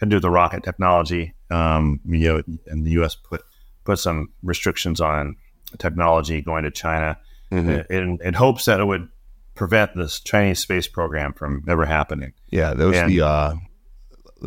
[0.00, 1.34] had to do with the rocket technology.
[1.50, 3.14] Um, you know, and the U.S.
[3.14, 3.42] put
[3.84, 5.36] put some restrictions on
[5.78, 7.18] technology going to China
[7.52, 7.92] mm-hmm.
[7.92, 9.08] in, in hopes that it would
[9.54, 12.32] prevent this Chinese space program from ever happening.
[12.48, 13.22] Yeah, that was and, the.
[13.22, 13.54] Uh,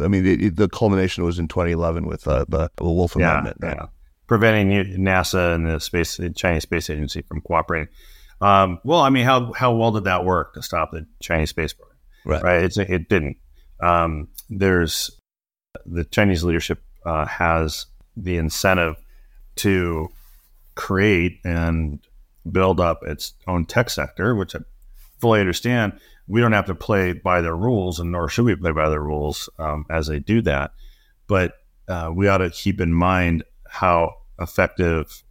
[0.02, 3.58] I mean, the, the, culmination was in 2011 with uh, the Wolf yeah, Amendment.
[3.62, 3.86] Yeah.
[4.26, 7.90] preventing NASA and the space, the Chinese Space Agency from cooperating.
[8.42, 11.74] Um, well, I mean, how how well did that work to stop the Chinese space
[11.74, 11.98] program?
[12.26, 12.64] Right, right.
[12.64, 13.38] It's, it didn't.
[13.82, 15.12] Um, there's
[15.86, 18.96] the Chinese leadership uh, has the incentive
[19.56, 20.10] to
[20.76, 22.00] create and
[22.52, 24.60] build up its own tech sector, which I
[25.20, 28.72] fully understand, we don't have to play by their rules, and nor should we play
[28.72, 30.72] by their rules um, as they do that.
[31.28, 31.54] But
[31.88, 35.24] uh, we ought to keep in mind how effective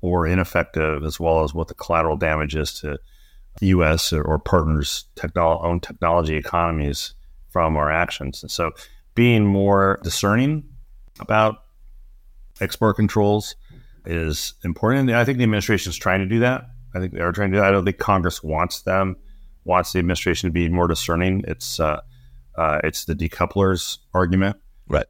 [0.00, 2.98] or ineffective, as well as what the collateral damage is to
[3.60, 4.12] U.S.
[4.12, 7.14] or, or partners' technolo- own technology economies
[7.48, 8.42] from our actions.
[8.42, 8.72] And so,
[9.14, 10.64] being more discerning
[11.20, 11.56] about
[12.60, 13.56] export controls
[14.04, 15.10] is important.
[15.10, 16.66] And I think the administration is trying to do that.
[16.94, 17.68] I think they are trying to do that.
[17.68, 19.16] I don't think Congress wants them
[19.64, 21.44] wants the administration to be more discerning.
[21.46, 22.00] It's uh,
[22.56, 24.56] uh, it's the decouplers argument,
[24.88, 25.06] right?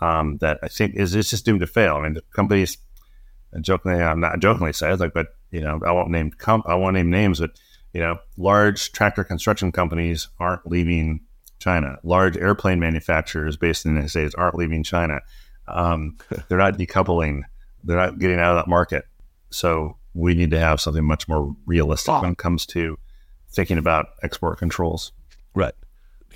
[0.00, 1.96] Um, that I think is it's just doomed to fail.
[1.96, 2.78] I mean, the companies,
[3.60, 6.94] jokingly, I'm not jokingly said like, but you know, I won't name comp, I won't
[6.94, 7.58] name names, but
[7.92, 11.20] you know, large tractor construction companies aren't leaving
[11.58, 11.98] China.
[12.02, 15.20] Large airplane manufacturers based in the United States aren't leaving China.
[15.66, 16.16] Um,
[16.48, 17.42] they're not decoupling.
[17.84, 19.04] They're not getting out of that market.
[19.50, 22.22] So we need to have something much more realistic oh.
[22.22, 22.98] when it comes to
[23.50, 25.12] thinking about export controls.
[25.54, 25.74] Right.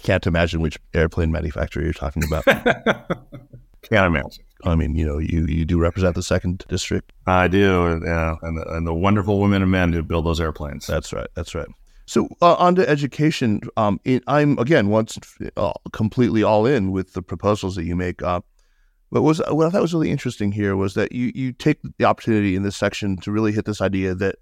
[0.03, 2.45] Can't imagine which airplane manufacturer you're talking about.
[3.83, 4.45] Can't imagine.
[4.65, 7.13] I mean, you know, you, you do represent the second district.
[7.27, 10.87] I do, yeah, and the, and the wonderful women and men who build those airplanes.
[10.87, 11.27] That's right.
[11.35, 11.67] That's right.
[12.07, 13.61] So uh, on to education.
[13.77, 15.19] Um, it, I'm again once
[15.57, 18.23] uh, completely all in with the proposals that you make.
[18.23, 18.41] Uh,
[19.11, 22.05] but was what I thought was really interesting here was that you you take the
[22.05, 24.37] opportunity in this section to really hit this idea that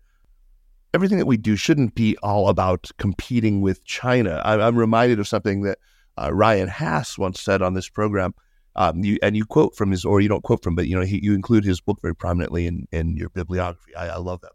[0.94, 4.40] everything that we do shouldn't be all about competing with China.
[4.44, 5.78] I, am reminded of something that
[6.20, 8.34] uh, Ryan Hass once said on this program.
[8.76, 11.04] Um, you, and you quote from his, or you don't quote from, but you know,
[11.04, 13.94] he, you include his book very prominently in, in your bibliography.
[13.96, 14.52] I, I, love that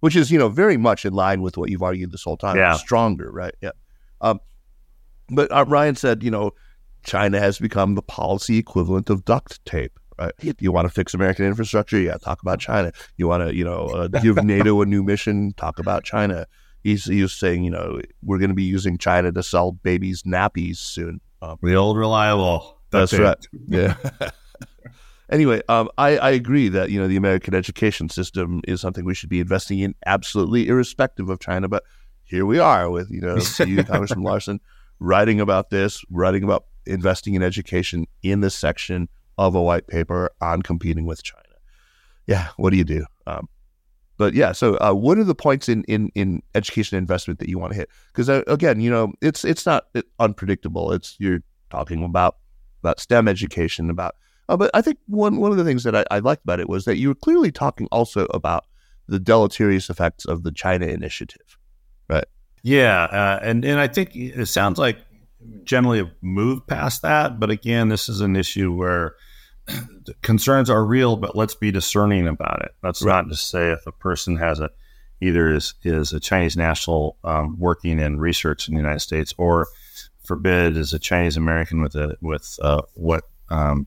[0.00, 2.56] which is you know very much in line with what you've argued this whole time.
[2.56, 2.74] Yeah.
[2.74, 3.54] stronger, right?
[3.60, 3.70] Yeah.
[4.20, 4.40] Um,
[5.30, 6.52] but uh, Ryan said, you know,
[7.04, 9.98] China has become the policy equivalent of duct tape.
[10.18, 10.32] Right?
[10.58, 11.98] You want to fix American infrastructure?
[11.98, 12.92] Yeah, talk about China.
[13.16, 15.52] You want to, you know, uh, give NATO a new mission?
[15.56, 16.46] Talk about China.
[16.82, 20.76] He's he's saying, you know, we're going to be using China to sell babies nappies
[20.78, 21.20] soon.
[21.40, 22.78] Um, the old reliable.
[22.90, 23.46] That's, that's right.
[23.68, 24.30] Yeah.
[25.30, 29.14] anyway, um, I, I agree that you know the American education system is something we
[29.14, 31.68] should be investing in, absolutely irrespective of China.
[31.68, 31.84] But
[32.24, 34.60] here we are with you know you, Congressman Larsen,
[35.00, 40.30] writing about this, writing about investing in education in this section of a white paper
[40.40, 41.42] on competing with China.
[42.26, 43.06] Yeah, what do you do?
[43.26, 43.48] Um,
[44.16, 47.58] But yeah, so uh, what are the points in, in, in education investment that you
[47.58, 47.88] want to hit?
[48.12, 49.86] Because uh, again, you know, it's it's not
[50.18, 50.92] unpredictable.
[50.92, 52.36] It's you're talking about
[52.82, 54.16] about STEM education, about.
[54.48, 56.68] Uh, but I think one one of the things that I, I liked about it
[56.68, 58.64] was that you were clearly talking also about
[59.06, 61.58] the deleterious effects of the China initiative,
[62.08, 62.24] right?
[62.62, 64.98] Yeah, uh, and and I think it sounds like
[65.64, 69.14] generally have moved past that, but again, this is an issue where
[70.22, 72.72] concerns are real, but let's be discerning about it.
[72.82, 73.22] That's right.
[73.22, 74.70] not to say if a person has a
[75.20, 79.68] either is is a Chinese national um, working in research in the United States, or
[80.24, 83.86] forbid is a Chinese American with a with uh, what um,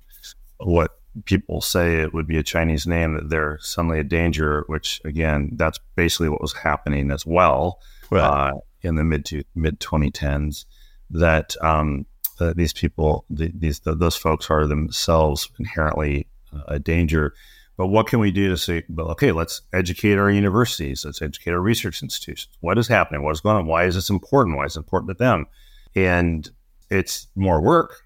[0.64, 0.92] what
[1.26, 4.64] people say it would be a Chinese name that they're suddenly a danger.
[4.68, 8.22] Which again, that's basically what was happening as well right.
[8.22, 10.66] uh, in the mid to mid 2010s.
[11.10, 12.06] That um,
[12.40, 17.34] uh, these people, the, these the, those folks are themselves inherently uh, a danger.
[17.78, 21.52] But what can we do to say, well, okay, let's educate our universities, let's educate
[21.52, 22.56] our research institutions.
[22.60, 23.24] What is happening?
[23.24, 23.66] What is going on?
[23.66, 24.58] Why is this important?
[24.58, 25.48] Why is it important to them?
[25.96, 26.50] And
[26.90, 28.02] it's more work.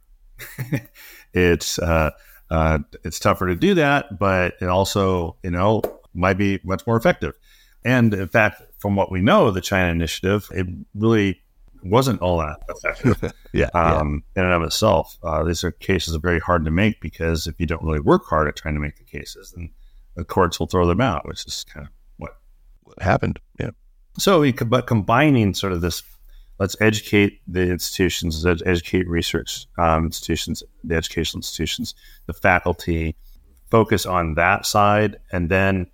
[1.33, 2.11] it's uh,
[2.49, 5.81] uh, it's tougher to do that, but it also, you know,
[6.13, 7.37] might be much more effective.
[7.83, 11.41] And in fact, from what we know, the China Initiative, it really
[11.83, 13.33] wasn't all that effective.
[13.53, 16.65] yeah, um, yeah, In and of itself, uh, these are cases that are very hard
[16.65, 19.53] to make because if you don't really work hard at trying to make the cases,
[19.55, 19.69] then
[20.15, 22.37] the courts will throw them out, which is kind of what,
[22.83, 23.39] what happened.
[23.59, 23.71] Yeah.
[24.17, 26.01] So, we, but combining sort of this,
[26.59, 31.95] let's educate the institutions, let's educate research um, institutions, the educational institutions,
[32.27, 33.15] the faculty,
[33.69, 35.87] focus on that side, and then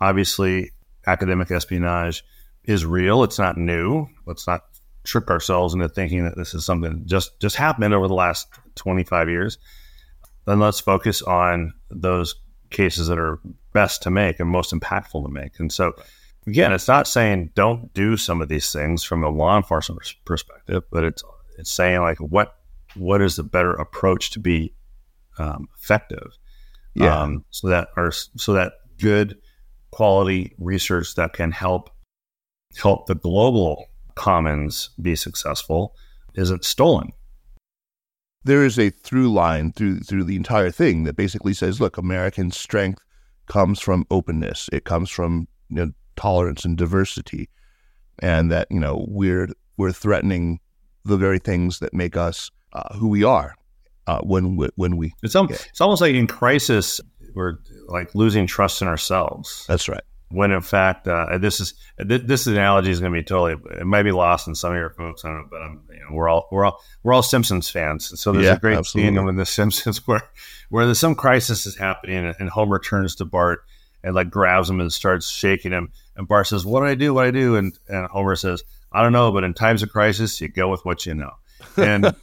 [0.00, 0.72] obviously
[1.06, 2.24] academic espionage
[2.64, 3.22] is real.
[3.22, 4.06] It's not new.
[4.26, 4.64] Let's not
[5.04, 8.48] trick ourselves into thinking that this is something that just just happened over the last
[8.76, 9.58] 25 years
[10.44, 12.34] then let's focus on those
[12.70, 13.40] cases that are
[13.72, 15.92] best to make and most impactful to make and so
[16.46, 20.82] again it's not saying don't do some of these things from a law enforcement perspective
[20.90, 21.22] but it's
[21.58, 22.56] it's saying like what
[22.94, 24.74] what is the better approach to be
[25.38, 26.32] um, effective
[26.94, 27.22] yeah.
[27.22, 29.38] Um, so that are so that good
[29.90, 31.90] quality research that can help
[32.76, 35.94] help the global commons be successful
[36.34, 37.12] isn't stolen.
[38.44, 42.50] There is a through line through through the entire thing that basically says, look, American
[42.50, 43.02] strength
[43.46, 44.68] comes from openness.
[44.72, 47.48] It comes from you know, tolerance and diversity,
[48.18, 50.60] and that you know we're we're threatening
[51.04, 53.54] the very things that make us uh, who we are
[54.06, 55.14] uh, when we, when we.
[55.22, 57.00] It's, um, it's almost like in crisis
[57.34, 59.64] we're like losing trust in ourselves.
[59.66, 60.02] That's right
[60.32, 64.04] when in fact uh, this is this analogy is going to be totally it might
[64.04, 66.64] be lost in some of your folks know, but I'm, you know, we're all we're
[66.64, 69.16] all we're all Simpsons fans so there's yeah, a great absolutely.
[69.16, 70.22] scene in the Simpsons where
[70.68, 73.64] where there's some crisis is happening and Homer turns to Bart
[74.02, 75.92] and like grabs him and starts shaking him.
[76.16, 77.14] And Bart says what do I do?
[77.14, 77.56] What do I do?
[77.56, 80.84] And and Homer says I don't know but in times of crisis you go with
[80.84, 81.32] what you know.
[81.76, 82.04] And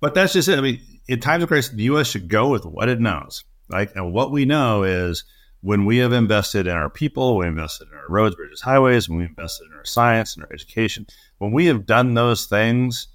[0.00, 0.58] but that's just it.
[0.58, 2.08] I mean in times of crisis the U.S.
[2.08, 3.44] should go with what it knows.
[3.68, 5.24] Right and what we know is
[5.62, 9.18] when we have invested in our people, we invested in our roads, bridges, highways, when
[9.18, 11.06] we invested in our science and our education,
[11.38, 13.08] when we have done those things,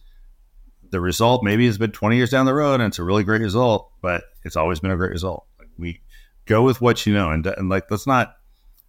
[0.90, 3.42] the result maybe has been 20 years down the road and it's a really great
[3.42, 5.46] result, but it's always been a great result.
[5.58, 6.02] Like we
[6.52, 8.36] go with what you know and, and like let's not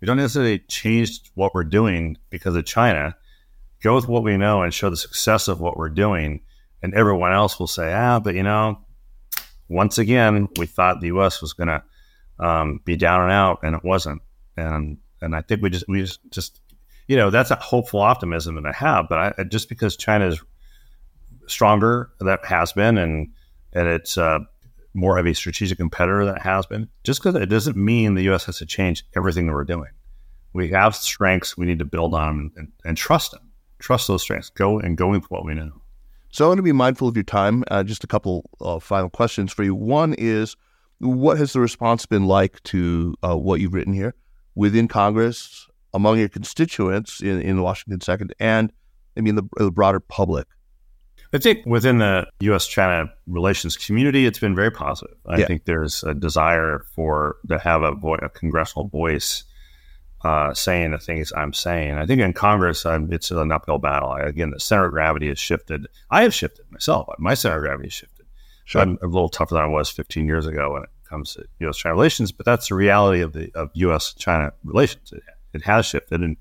[0.03, 3.16] we don't necessarily change what we're doing because of China.
[3.85, 6.40] Go with what we know and show the success of what we're doing,
[6.83, 8.81] and everyone else will say, ah, but you know,
[9.68, 11.40] once again, we thought the U.S.
[11.40, 11.83] was going to
[12.44, 14.22] um, be down and out, and it wasn't.
[14.57, 16.61] And and I think we just we just, just
[17.07, 19.09] you know that's a hopeful optimism that I have.
[19.09, 20.42] But I, just because China is
[21.46, 23.29] stronger, that has been, and
[23.72, 24.40] and it's uh,
[24.94, 26.88] more of a strategic competitor that has been.
[27.05, 28.44] Just because it doesn't mean the U.S.
[28.46, 29.90] has to change everything that we're doing.
[30.52, 33.50] We have strengths we need to build on and, and trust them.
[33.78, 34.50] Trust those strengths.
[34.50, 35.83] Go and go with what we know.
[36.31, 37.64] So I want to be mindful of your time.
[37.71, 39.75] Uh, just a couple uh, final questions for you.
[39.75, 40.56] One is
[40.98, 44.14] what has the response been like to uh, what you've written here
[44.54, 48.73] within Congress, among your constituents in, in Washington Second, and
[49.17, 50.46] I mean the, the broader public?
[51.35, 52.66] I think within the U.S.
[52.66, 55.16] China relations community, it's been very positive.
[55.26, 55.46] I yeah.
[55.46, 59.44] think there's a desire for to have a, vo- a congressional voice
[60.24, 61.94] uh, saying the things I'm saying.
[61.94, 64.10] I think in Congress, I'm, it's an uphill battle.
[64.10, 65.87] I, again, the center of gravity has shifted.
[66.10, 67.08] I have shifted myself.
[67.18, 68.26] My center of gravity has shifted.
[68.64, 68.83] Sure.
[68.83, 71.76] I'm a little tougher than I was 15 years ago when it comes to U.S.
[71.76, 74.14] China relations, but that's the reality of the of U.S.
[74.14, 75.12] China relations.
[75.12, 75.22] It,
[75.54, 76.37] it has shifted, and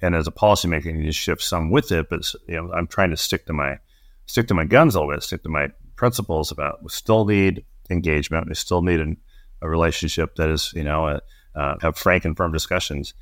[0.00, 2.10] and as a policymaker, you need to shift some with it.
[2.10, 3.78] But you know, I'm trying to stick to my
[4.26, 8.48] stick to my guns a bit, stick to my principles about we still need engagement,
[8.48, 9.16] we still need an,
[9.60, 11.20] a relationship that is, you know,
[11.54, 13.14] uh, have frank and firm discussions.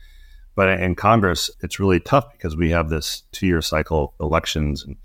[0.55, 4.97] But in Congress, it's really tough because we have this two year cycle elections and,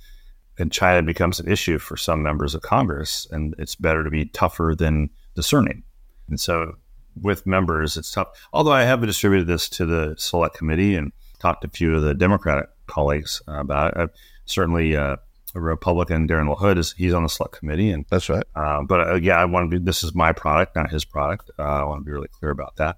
[0.58, 3.28] and China becomes an issue for some members of Congress.
[3.32, 5.84] And it's better to be tougher than discerning.
[6.30, 6.76] And so
[7.22, 8.28] with members, it's tough.
[8.54, 12.02] Although I have distributed this to the select committee and talked to a few of
[12.02, 13.98] the Democratic colleagues about it.
[14.00, 14.10] I've
[14.46, 15.18] certainly, uh,
[15.56, 18.44] a Republican, Darren LaHood, is he's on the select committee, and that's right.
[18.56, 19.84] Uh, but uh, yeah, I want to be.
[19.84, 21.50] This is my product, not his product.
[21.58, 22.98] Uh, I want to be really clear about that.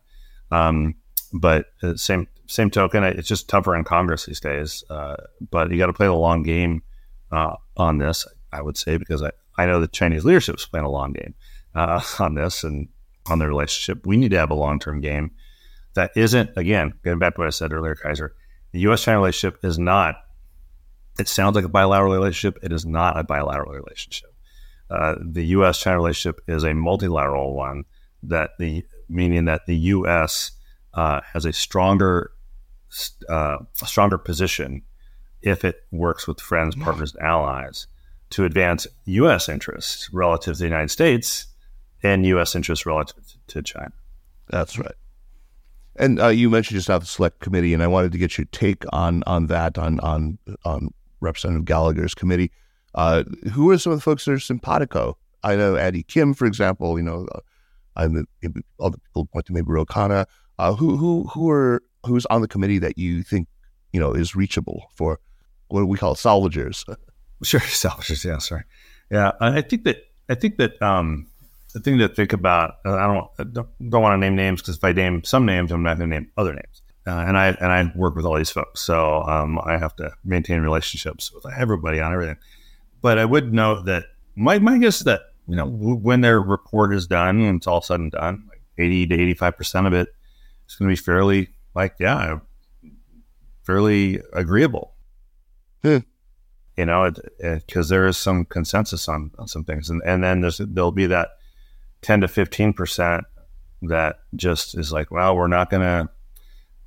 [0.51, 0.95] Um,
[1.33, 4.83] but uh, same same token, it's just tougher in Congress these days.
[4.89, 5.17] Uh,
[5.51, 6.81] but you got to play the long game
[7.31, 10.85] uh, on this, I would say, because I, I know the Chinese leadership is playing
[10.85, 11.35] a long game
[11.75, 12.87] on this and
[13.29, 14.05] on the relationship.
[14.05, 15.31] We need to have a long term game
[15.95, 18.33] that isn't, again, getting back to what I said earlier, Kaiser,
[18.71, 19.03] the U.S.
[19.03, 20.15] China relationship is not,
[21.20, 22.63] it sounds like a bilateral relationship.
[22.63, 24.34] It is not a bilateral relationship.
[24.89, 25.80] Uh, the U.S.
[25.80, 27.86] China relationship is a multilateral one
[28.24, 30.51] that the, meaning that the U.S.
[30.93, 32.32] Uh, has a stronger,
[33.30, 34.84] uh, a stronger position
[35.41, 37.88] if it works with friends, partners, and allies
[38.30, 39.49] to advance U.S.
[39.49, 41.47] interests relative to the United States
[42.03, 42.55] and U.S.
[42.55, 43.93] interests relative to China.
[44.49, 44.95] That's right.
[45.95, 48.45] And uh, you mentioned just now the select committee, and I wanted to get your
[48.51, 52.51] take on on that on on on Representative Gallagher's committee.
[52.95, 55.18] Uh, who are some of the folks that are simpatico?
[55.43, 56.97] I know Andy Kim, for example.
[56.97, 57.39] You know, uh,
[57.95, 58.28] I'm
[58.80, 60.26] other people point to maybe Ro Khanna.
[60.59, 63.47] Uh, who who who are who's on the committee that you think
[63.93, 65.20] you know is reachable for
[65.68, 66.84] what we call salvagers?
[67.43, 68.26] Sure, salvagers.
[68.26, 68.63] Yeah, sorry.
[69.11, 71.28] Yeah, I think that I think that um,
[71.74, 72.76] the thing to think about.
[72.86, 75.45] Uh, I don't I don't, don't want to name names because if I name some
[75.45, 76.82] names, I'm not going to name other names.
[77.07, 80.11] Uh, and I and I work with all these folks, so um, I have to
[80.25, 82.37] maintain relationships with everybody on everything.
[83.01, 84.05] But I would note that
[84.35, 87.81] my my guess is that you know when their report is done and it's all
[87.81, 90.09] said and done, like eighty to eighty five percent of it
[90.67, 92.39] is going to be fairly like yeah,
[93.63, 94.93] fairly agreeable.
[95.83, 95.99] Hmm
[96.77, 100.59] you know, because there is some consensus on, on some things, and and then there's
[100.59, 101.29] there'll be that
[102.01, 103.23] 10 to 15%
[103.83, 106.09] that just is like, well, we're not going to,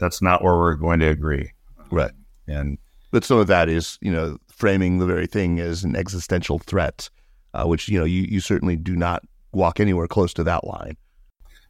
[0.01, 1.53] that's not where we're going to agree.
[1.91, 2.13] Right.
[2.49, 2.79] And,
[3.13, 7.09] but some of that is, you know, framing the very thing as an existential threat,
[7.55, 9.23] uh, which, you know, you, you certainly do not
[9.53, 10.97] walk anywhere close to that line.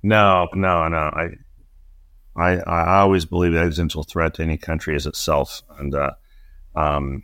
[0.02, 0.96] No, no, no.
[0.96, 1.28] I,
[2.36, 5.62] I, I always believe the existential threat to any country is itself.
[5.78, 6.12] And, uh,
[6.74, 7.22] um,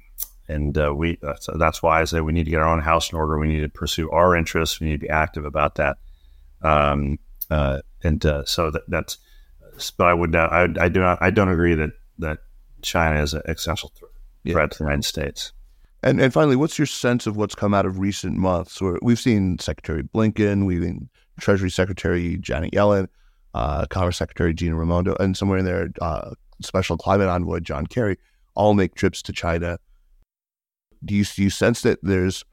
[0.48, 3.10] and uh, we that's, that's, why I say we need to get our own house
[3.10, 3.38] in order.
[3.38, 4.80] We need to pursue our interests.
[4.80, 5.98] We need to be active about that.
[6.62, 7.18] Um,
[7.50, 9.18] uh, and uh, so that, that's,
[9.96, 12.38] but I would, not, I, I, do not, I don't agree that, that
[12.82, 14.10] China is an existential th-
[14.44, 14.52] yeah.
[14.54, 15.52] threat to the United States.
[16.02, 18.80] And, and finally, what's your sense of what's come out of recent months?
[18.80, 21.08] Where we've seen Secretary Blinken, we've seen
[21.40, 23.08] Treasury Secretary Janet Yellen,
[23.54, 26.30] uh, Commerce Secretary Gina Raimondo, and somewhere in there, uh,
[26.62, 28.18] Special Climate Envoy John Kerry,
[28.54, 29.78] all make trips to China.
[31.04, 32.44] Do you do you sense that there's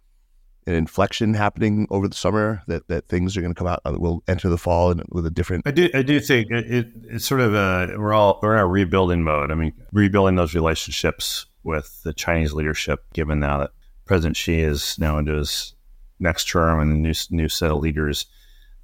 [0.68, 3.93] an inflection happening over the summer that, that things are going to come out uh,
[3.97, 6.88] will enter the fall and with a different i do i do think it, it,
[7.09, 9.51] it's sort of a we're all we're in a rebuilding mode.
[9.51, 13.72] I mean rebuilding those relationships with the chinese leadership given now that
[14.05, 15.76] president xi is now into his
[16.20, 18.26] next term and a new, new set of leaders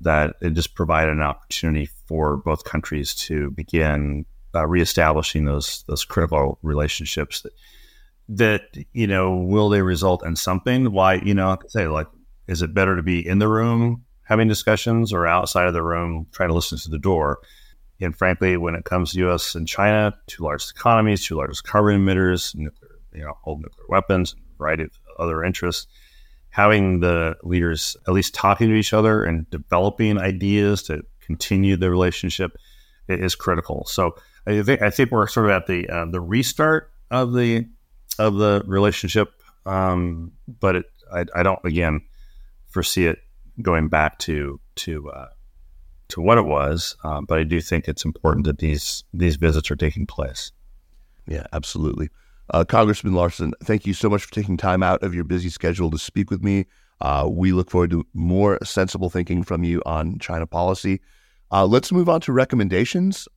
[0.01, 4.25] that it just provided an opportunity for both countries to begin
[4.55, 7.53] uh, reestablishing those those critical relationships that
[8.29, 8.61] that
[8.93, 10.91] you know will they result in something?
[10.91, 12.07] Why you know say like
[12.47, 16.27] is it better to be in the room having discussions or outside of the room
[16.31, 17.39] trying to listen to the door?
[18.01, 21.99] And frankly when it comes to us and china two largest economies two largest carbon
[21.99, 25.85] emitters nuclear you know hold nuclear weapons variety of other interests
[26.49, 31.89] having the leaders at least talking to each other and developing ideas to continue the
[31.89, 32.57] relationship
[33.07, 33.85] is critical.
[33.87, 34.15] So
[34.47, 37.67] i think i think we're sort of at the uh, the restart of the
[38.19, 39.29] of the relationship,
[39.65, 42.01] um, but it, I, I, don't again
[42.67, 43.19] foresee it
[43.61, 45.27] going back to to uh,
[46.09, 46.95] to what it was.
[47.03, 50.51] Uh, but I do think it's important that these these visits are taking place.
[51.27, 52.09] Yeah, absolutely.
[52.51, 55.91] Uh, Congressman Larsen, thank you so much for taking time out of your busy schedule
[55.91, 56.65] to speak with me.
[57.01, 60.99] Uh, we look forward to more sensible thinking from you on China policy.
[61.51, 63.27] Uh, let's move on to recommendations.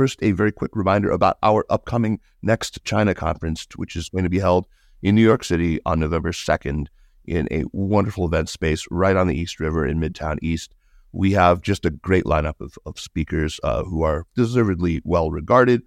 [0.00, 4.30] First, a very quick reminder about our upcoming next China conference, which is going to
[4.30, 4.66] be held
[5.02, 6.86] in New York City on November 2nd
[7.26, 10.72] in a wonderful event space right on the East River in Midtown East.
[11.12, 15.82] We have just a great lineup of, of speakers uh, who are deservedly well regarded.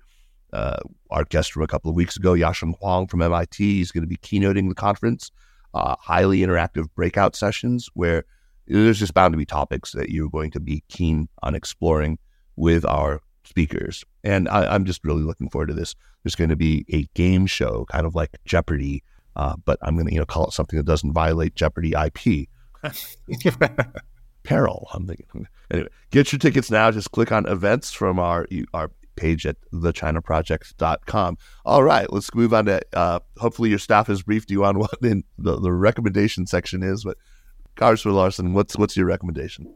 [0.54, 0.78] Uh,
[1.10, 4.08] our guest from a couple of weeks ago, Yasheng Huang from MIT, is going to
[4.08, 5.32] be keynoting the conference.
[5.74, 8.26] Uh, highly interactive breakout sessions where
[8.68, 12.20] there's just bound to be topics that you're going to be keen on exploring
[12.56, 14.04] with our speakers.
[14.24, 15.96] And I, am just really looking forward to this.
[16.24, 19.04] There's going to be a game show, kind of like Jeopardy,
[19.36, 22.50] uh, but I'm going to you know call it something that doesn't violate Jeopardy IP.
[24.44, 24.88] Peril.
[24.94, 25.48] I'm thinking.
[25.72, 26.92] Anyway, get your tickets now.
[26.92, 31.38] Just click on events from our our page at thechinaproject.com.
[31.66, 32.82] All right, let's move on to.
[32.94, 37.04] Uh, hopefully, your staff has briefed you on what in the, the recommendation section is.
[37.04, 37.18] But
[37.76, 39.74] Congressman Larsen, what's what's your recommendation?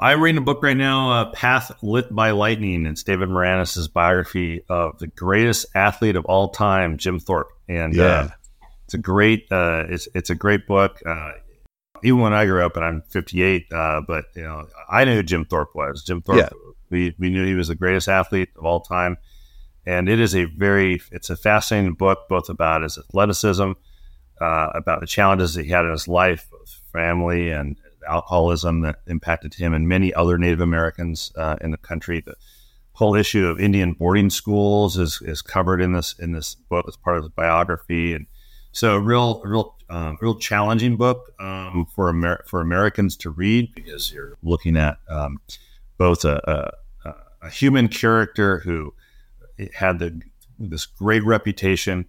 [0.00, 2.86] I'm reading a book right now, uh, Path Lit by Lightning.
[2.86, 8.02] It's David Maraniss' biography of the greatest athlete of all time, Jim Thorpe, and uh,
[8.02, 8.08] yeah.
[8.08, 8.28] uh,
[8.84, 11.00] it's a great uh, it's it's a great book.
[11.04, 11.32] Uh,
[12.04, 15.22] even when I grew up, and I'm 58, uh, but you know I knew who
[15.24, 16.04] Jim Thorpe was.
[16.04, 16.48] Jim Thorpe, yeah.
[16.90, 19.16] we we knew he was the greatest athlete of all time,
[19.84, 23.72] and it is a very it's a fascinating book, both about his athleticism,
[24.40, 27.76] about the challenges that he had in his life, both family and
[28.06, 32.20] alcoholism that impacted him and many other Native Americans uh, in the country.
[32.20, 32.34] The
[32.92, 36.96] whole issue of Indian boarding schools is, is covered in this in this book as
[36.96, 38.26] part of the biography, and
[38.72, 43.74] so a real real um, real challenging book um, for Amer- for Americans to read
[43.74, 45.40] because you're looking at um,
[45.96, 46.72] both a,
[47.04, 48.92] a, a, human character who
[49.74, 50.20] had the
[50.58, 52.04] this great reputation,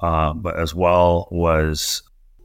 [0.00, 2.02] uh, but as well was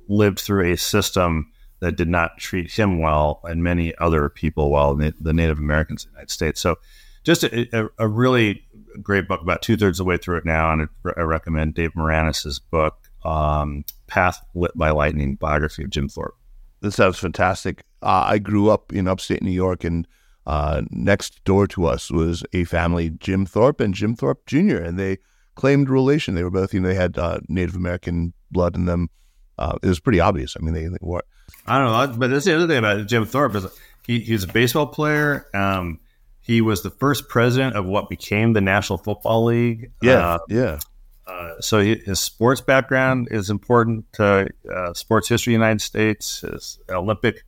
[0.07, 4.95] lived through a system that did not treat him well and many other people well,
[4.95, 6.59] the Native Americans in the United States.
[6.59, 6.77] So,
[7.23, 8.65] just a, a, a really
[9.01, 9.41] great book.
[9.41, 12.97] About two thirds of the way through it now, and I recommend Dave Maraniss' book,
[13.25, 16.35] um, "Path Lit by Lightning: Biography of Jim Thorpe."
[16.81, 17.83] This sounds fantastic.
[18.01, 20.07] Uh, I grew up in upstate New York, and
[20.45, 24.97] uh, next door to us was a family, Jim Thorpe and Jim Thorpe Jr., and
[24.97, 25.17] they
[25.55, 26.35] claimed relation.
[26.35, 29.09] They were both, you know, they had uh, Native American blood in them.
[29.57, 30.55] Uh, it was pretty obvious.
[30.55, 31.23] I mean, they, they were
[31.65, 33.67] I don't know, but that's the other thing about Jim Thorpe is
[34.05, 35.47] he, he was a baseball player.
[35.53, 35.99] Um,
[36.41, 39.91] he was the first president of what became the National Football League.
[40.01, 40.79] Yeah, uh, yeah.
[41.27, 45.81] Uh, so he, his sports background is important to uh, sports history in the United
[45.81, 46.39] States.
[46.39, 47.43] His Olympic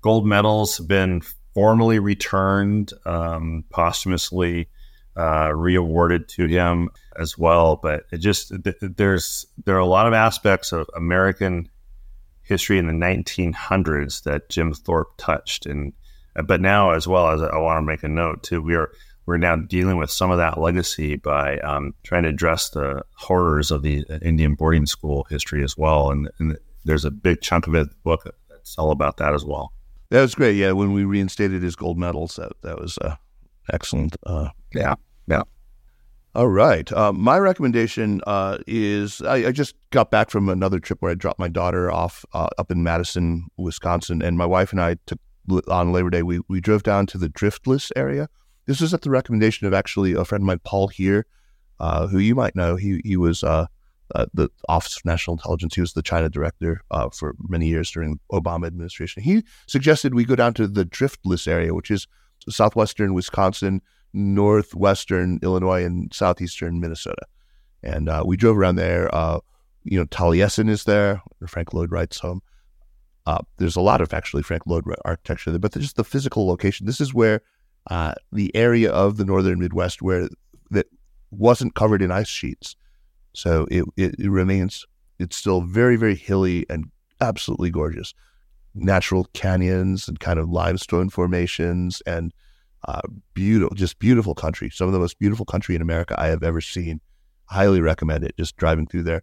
[0.00, 1.20] gold medals have been
[1.52, 4.68] formally returned, um, posthumously
[5.14, 6.88] uh, reawarded to him
[7.18, 7.76] as well.
[7.76, 11.68] But it just there's there are a lot of aspects of American
[12.48, 15.92] history in the 1900s that Jim Thorpe touched, and
[16.34, 18.90] uh, but now as well as I want to make a note too, we are
[19.26, 23.70] we're now dealing with some of that legacy by um, trying to address the horrors
[23.70, 27.74] of the Indian boarding school history as well, and, and there's a big chunk of
[27.74, 29.72] it book that's all about that as well.
[30.10, 30.56] That was great.
[30.56, 33.16] Yeah, when we reinstated his gold medals, that that was uh,
[33.70, 34.16] excellent.
[34.24, 34.94] Uh, yeah,
[35.26, 35.42] yeah.
[36.38, 36.92] All right.
[36.92, 41.16] Uh, my recommendation uh, is I, I, just got back from another trip where I
[41.16, 45.18] dropped my daughter off uh, up in Madison, Wisconsin, and my wife and I took
[45.66, 46.22] on Labor Day.
[46.22, 48.28] We we drove down to the Driftless area.
[48.66, 51.26] This was at the recommendation of actually a friend of mine, Paul Heer,
[51.80, 52.76] uh, who you might know.
[52.76, 53.66] He he was uh,
[54.14, 55.74] uh, the Office of National Intelligence.
[55.74, 56.82] He was the China director
[57.14, 59.24] for many years during the Obama administration.
[59.24, 62.06] He suggested we go down to the Driftless area, which is
[62.48, 63.82] southwestern Wisconsin
[64.12, 67.26] northwestern Illinois and southeastern Minnesota.
[67.82, 69.14] And uh, we drove around there.
[69.14, 69.40] Uh,
[69.84, 72.42] you know, Taliesin is there, Frank Lloyd Wright's home.
[73.26, 76.46] Uh, there's a lot of actually Frank Lloyd Wright architecture there, but just the physical
[76.46, 76.86] location.
[76.86, 77.42] This is where
[77.90, 80.28] uh, the area of the northern Midwest where
[80.70, 80.86] that
[81.30, 82.74] wasn't covered in ice sheets.
[83.34, 84.86] So it, it, it remains,
[85.18, 86.86] it's still very, very hilly and
[87.20, 88.14] absolutely gorgeous.
[88.74, 92.32] Natural canyons and kind of limestone formations and
[92.86, 93.00] uh,
[93.34, 94.70] beautiful, just beautiful country.
[94.70, 97.00] Some of the most beautiful country in America I have ever seen.
[97.46, 98.36] Highly recommend it.
[98.38, 99.22] Just driving through there.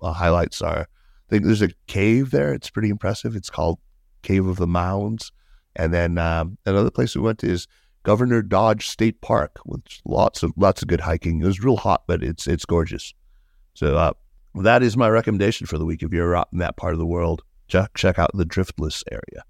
[0.00, 2.52] Uh, highlights are, I think there's a cave there.
[2.52, 3.36] It's pretty impressive.
[3.36, 3.78] It's called
[4.22, 5.32] Cave of the Mounds.
[5.76, 7.66] And then um, another place we went to is
[8.02, 11.40] Governor Dodge State Park, with lots of lots of good hiking.
[11.40, 13.14] It was real hot, but it's it's gorgeous.
[13.74, 14.12] So uh,
[14.56, 16.02] that is my recommendation for the week.
[16.02, 19.44] If you're out in that part of the world, check check out the Driftless area.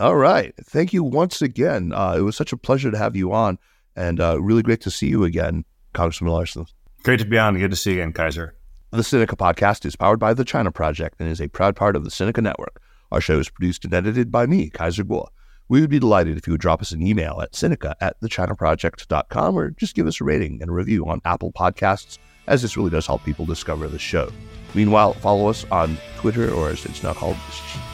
[0.00, 0.54] All right.
[0.64, 1.92] Thank you once again.
[1.92, 3.58] Uh, it was such a pleasure to have you on
[3.94, 6.64] and uh, really great to see you again, Congressman Larsen.
[7.02, 7.58] Great to be on.
[7.58, 8.56] Good to see you again, Kaiser.
[8.92, 12.04] The Sinica podcast is powered by the China Project and is a proud part of
[12.04, 12.80] the Sinica Network.
[13.12, 15.26] Our show is produced and edited by me, Kaiser Kuo.
[15.68, 19.54] We would be delighted if you would drop us an email at Sinica at thechinaproject.com
[19.54, 22.88] or just give us a rating and a review on Apple Podcasts, as this really
[22.88, 24.32] does help people discover the show.
[24.74, 27.36] Meanwhile, follow us on Twitter, or as it's now called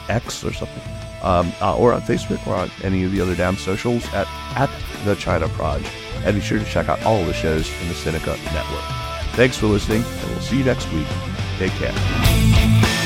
[0.07, 3.55] X or something um, uh, or on Facebook or on any of the other damn
[3.55, 4.69] socials at, at
[5.05, 5.85] the China Proj.
[6.23, 8.83] And be sure to check out all the shows in the Sinica Network.
[9.35, 11.07] Thanks for listening, and we'll see you next week.
[11.57, 12.96] Take care.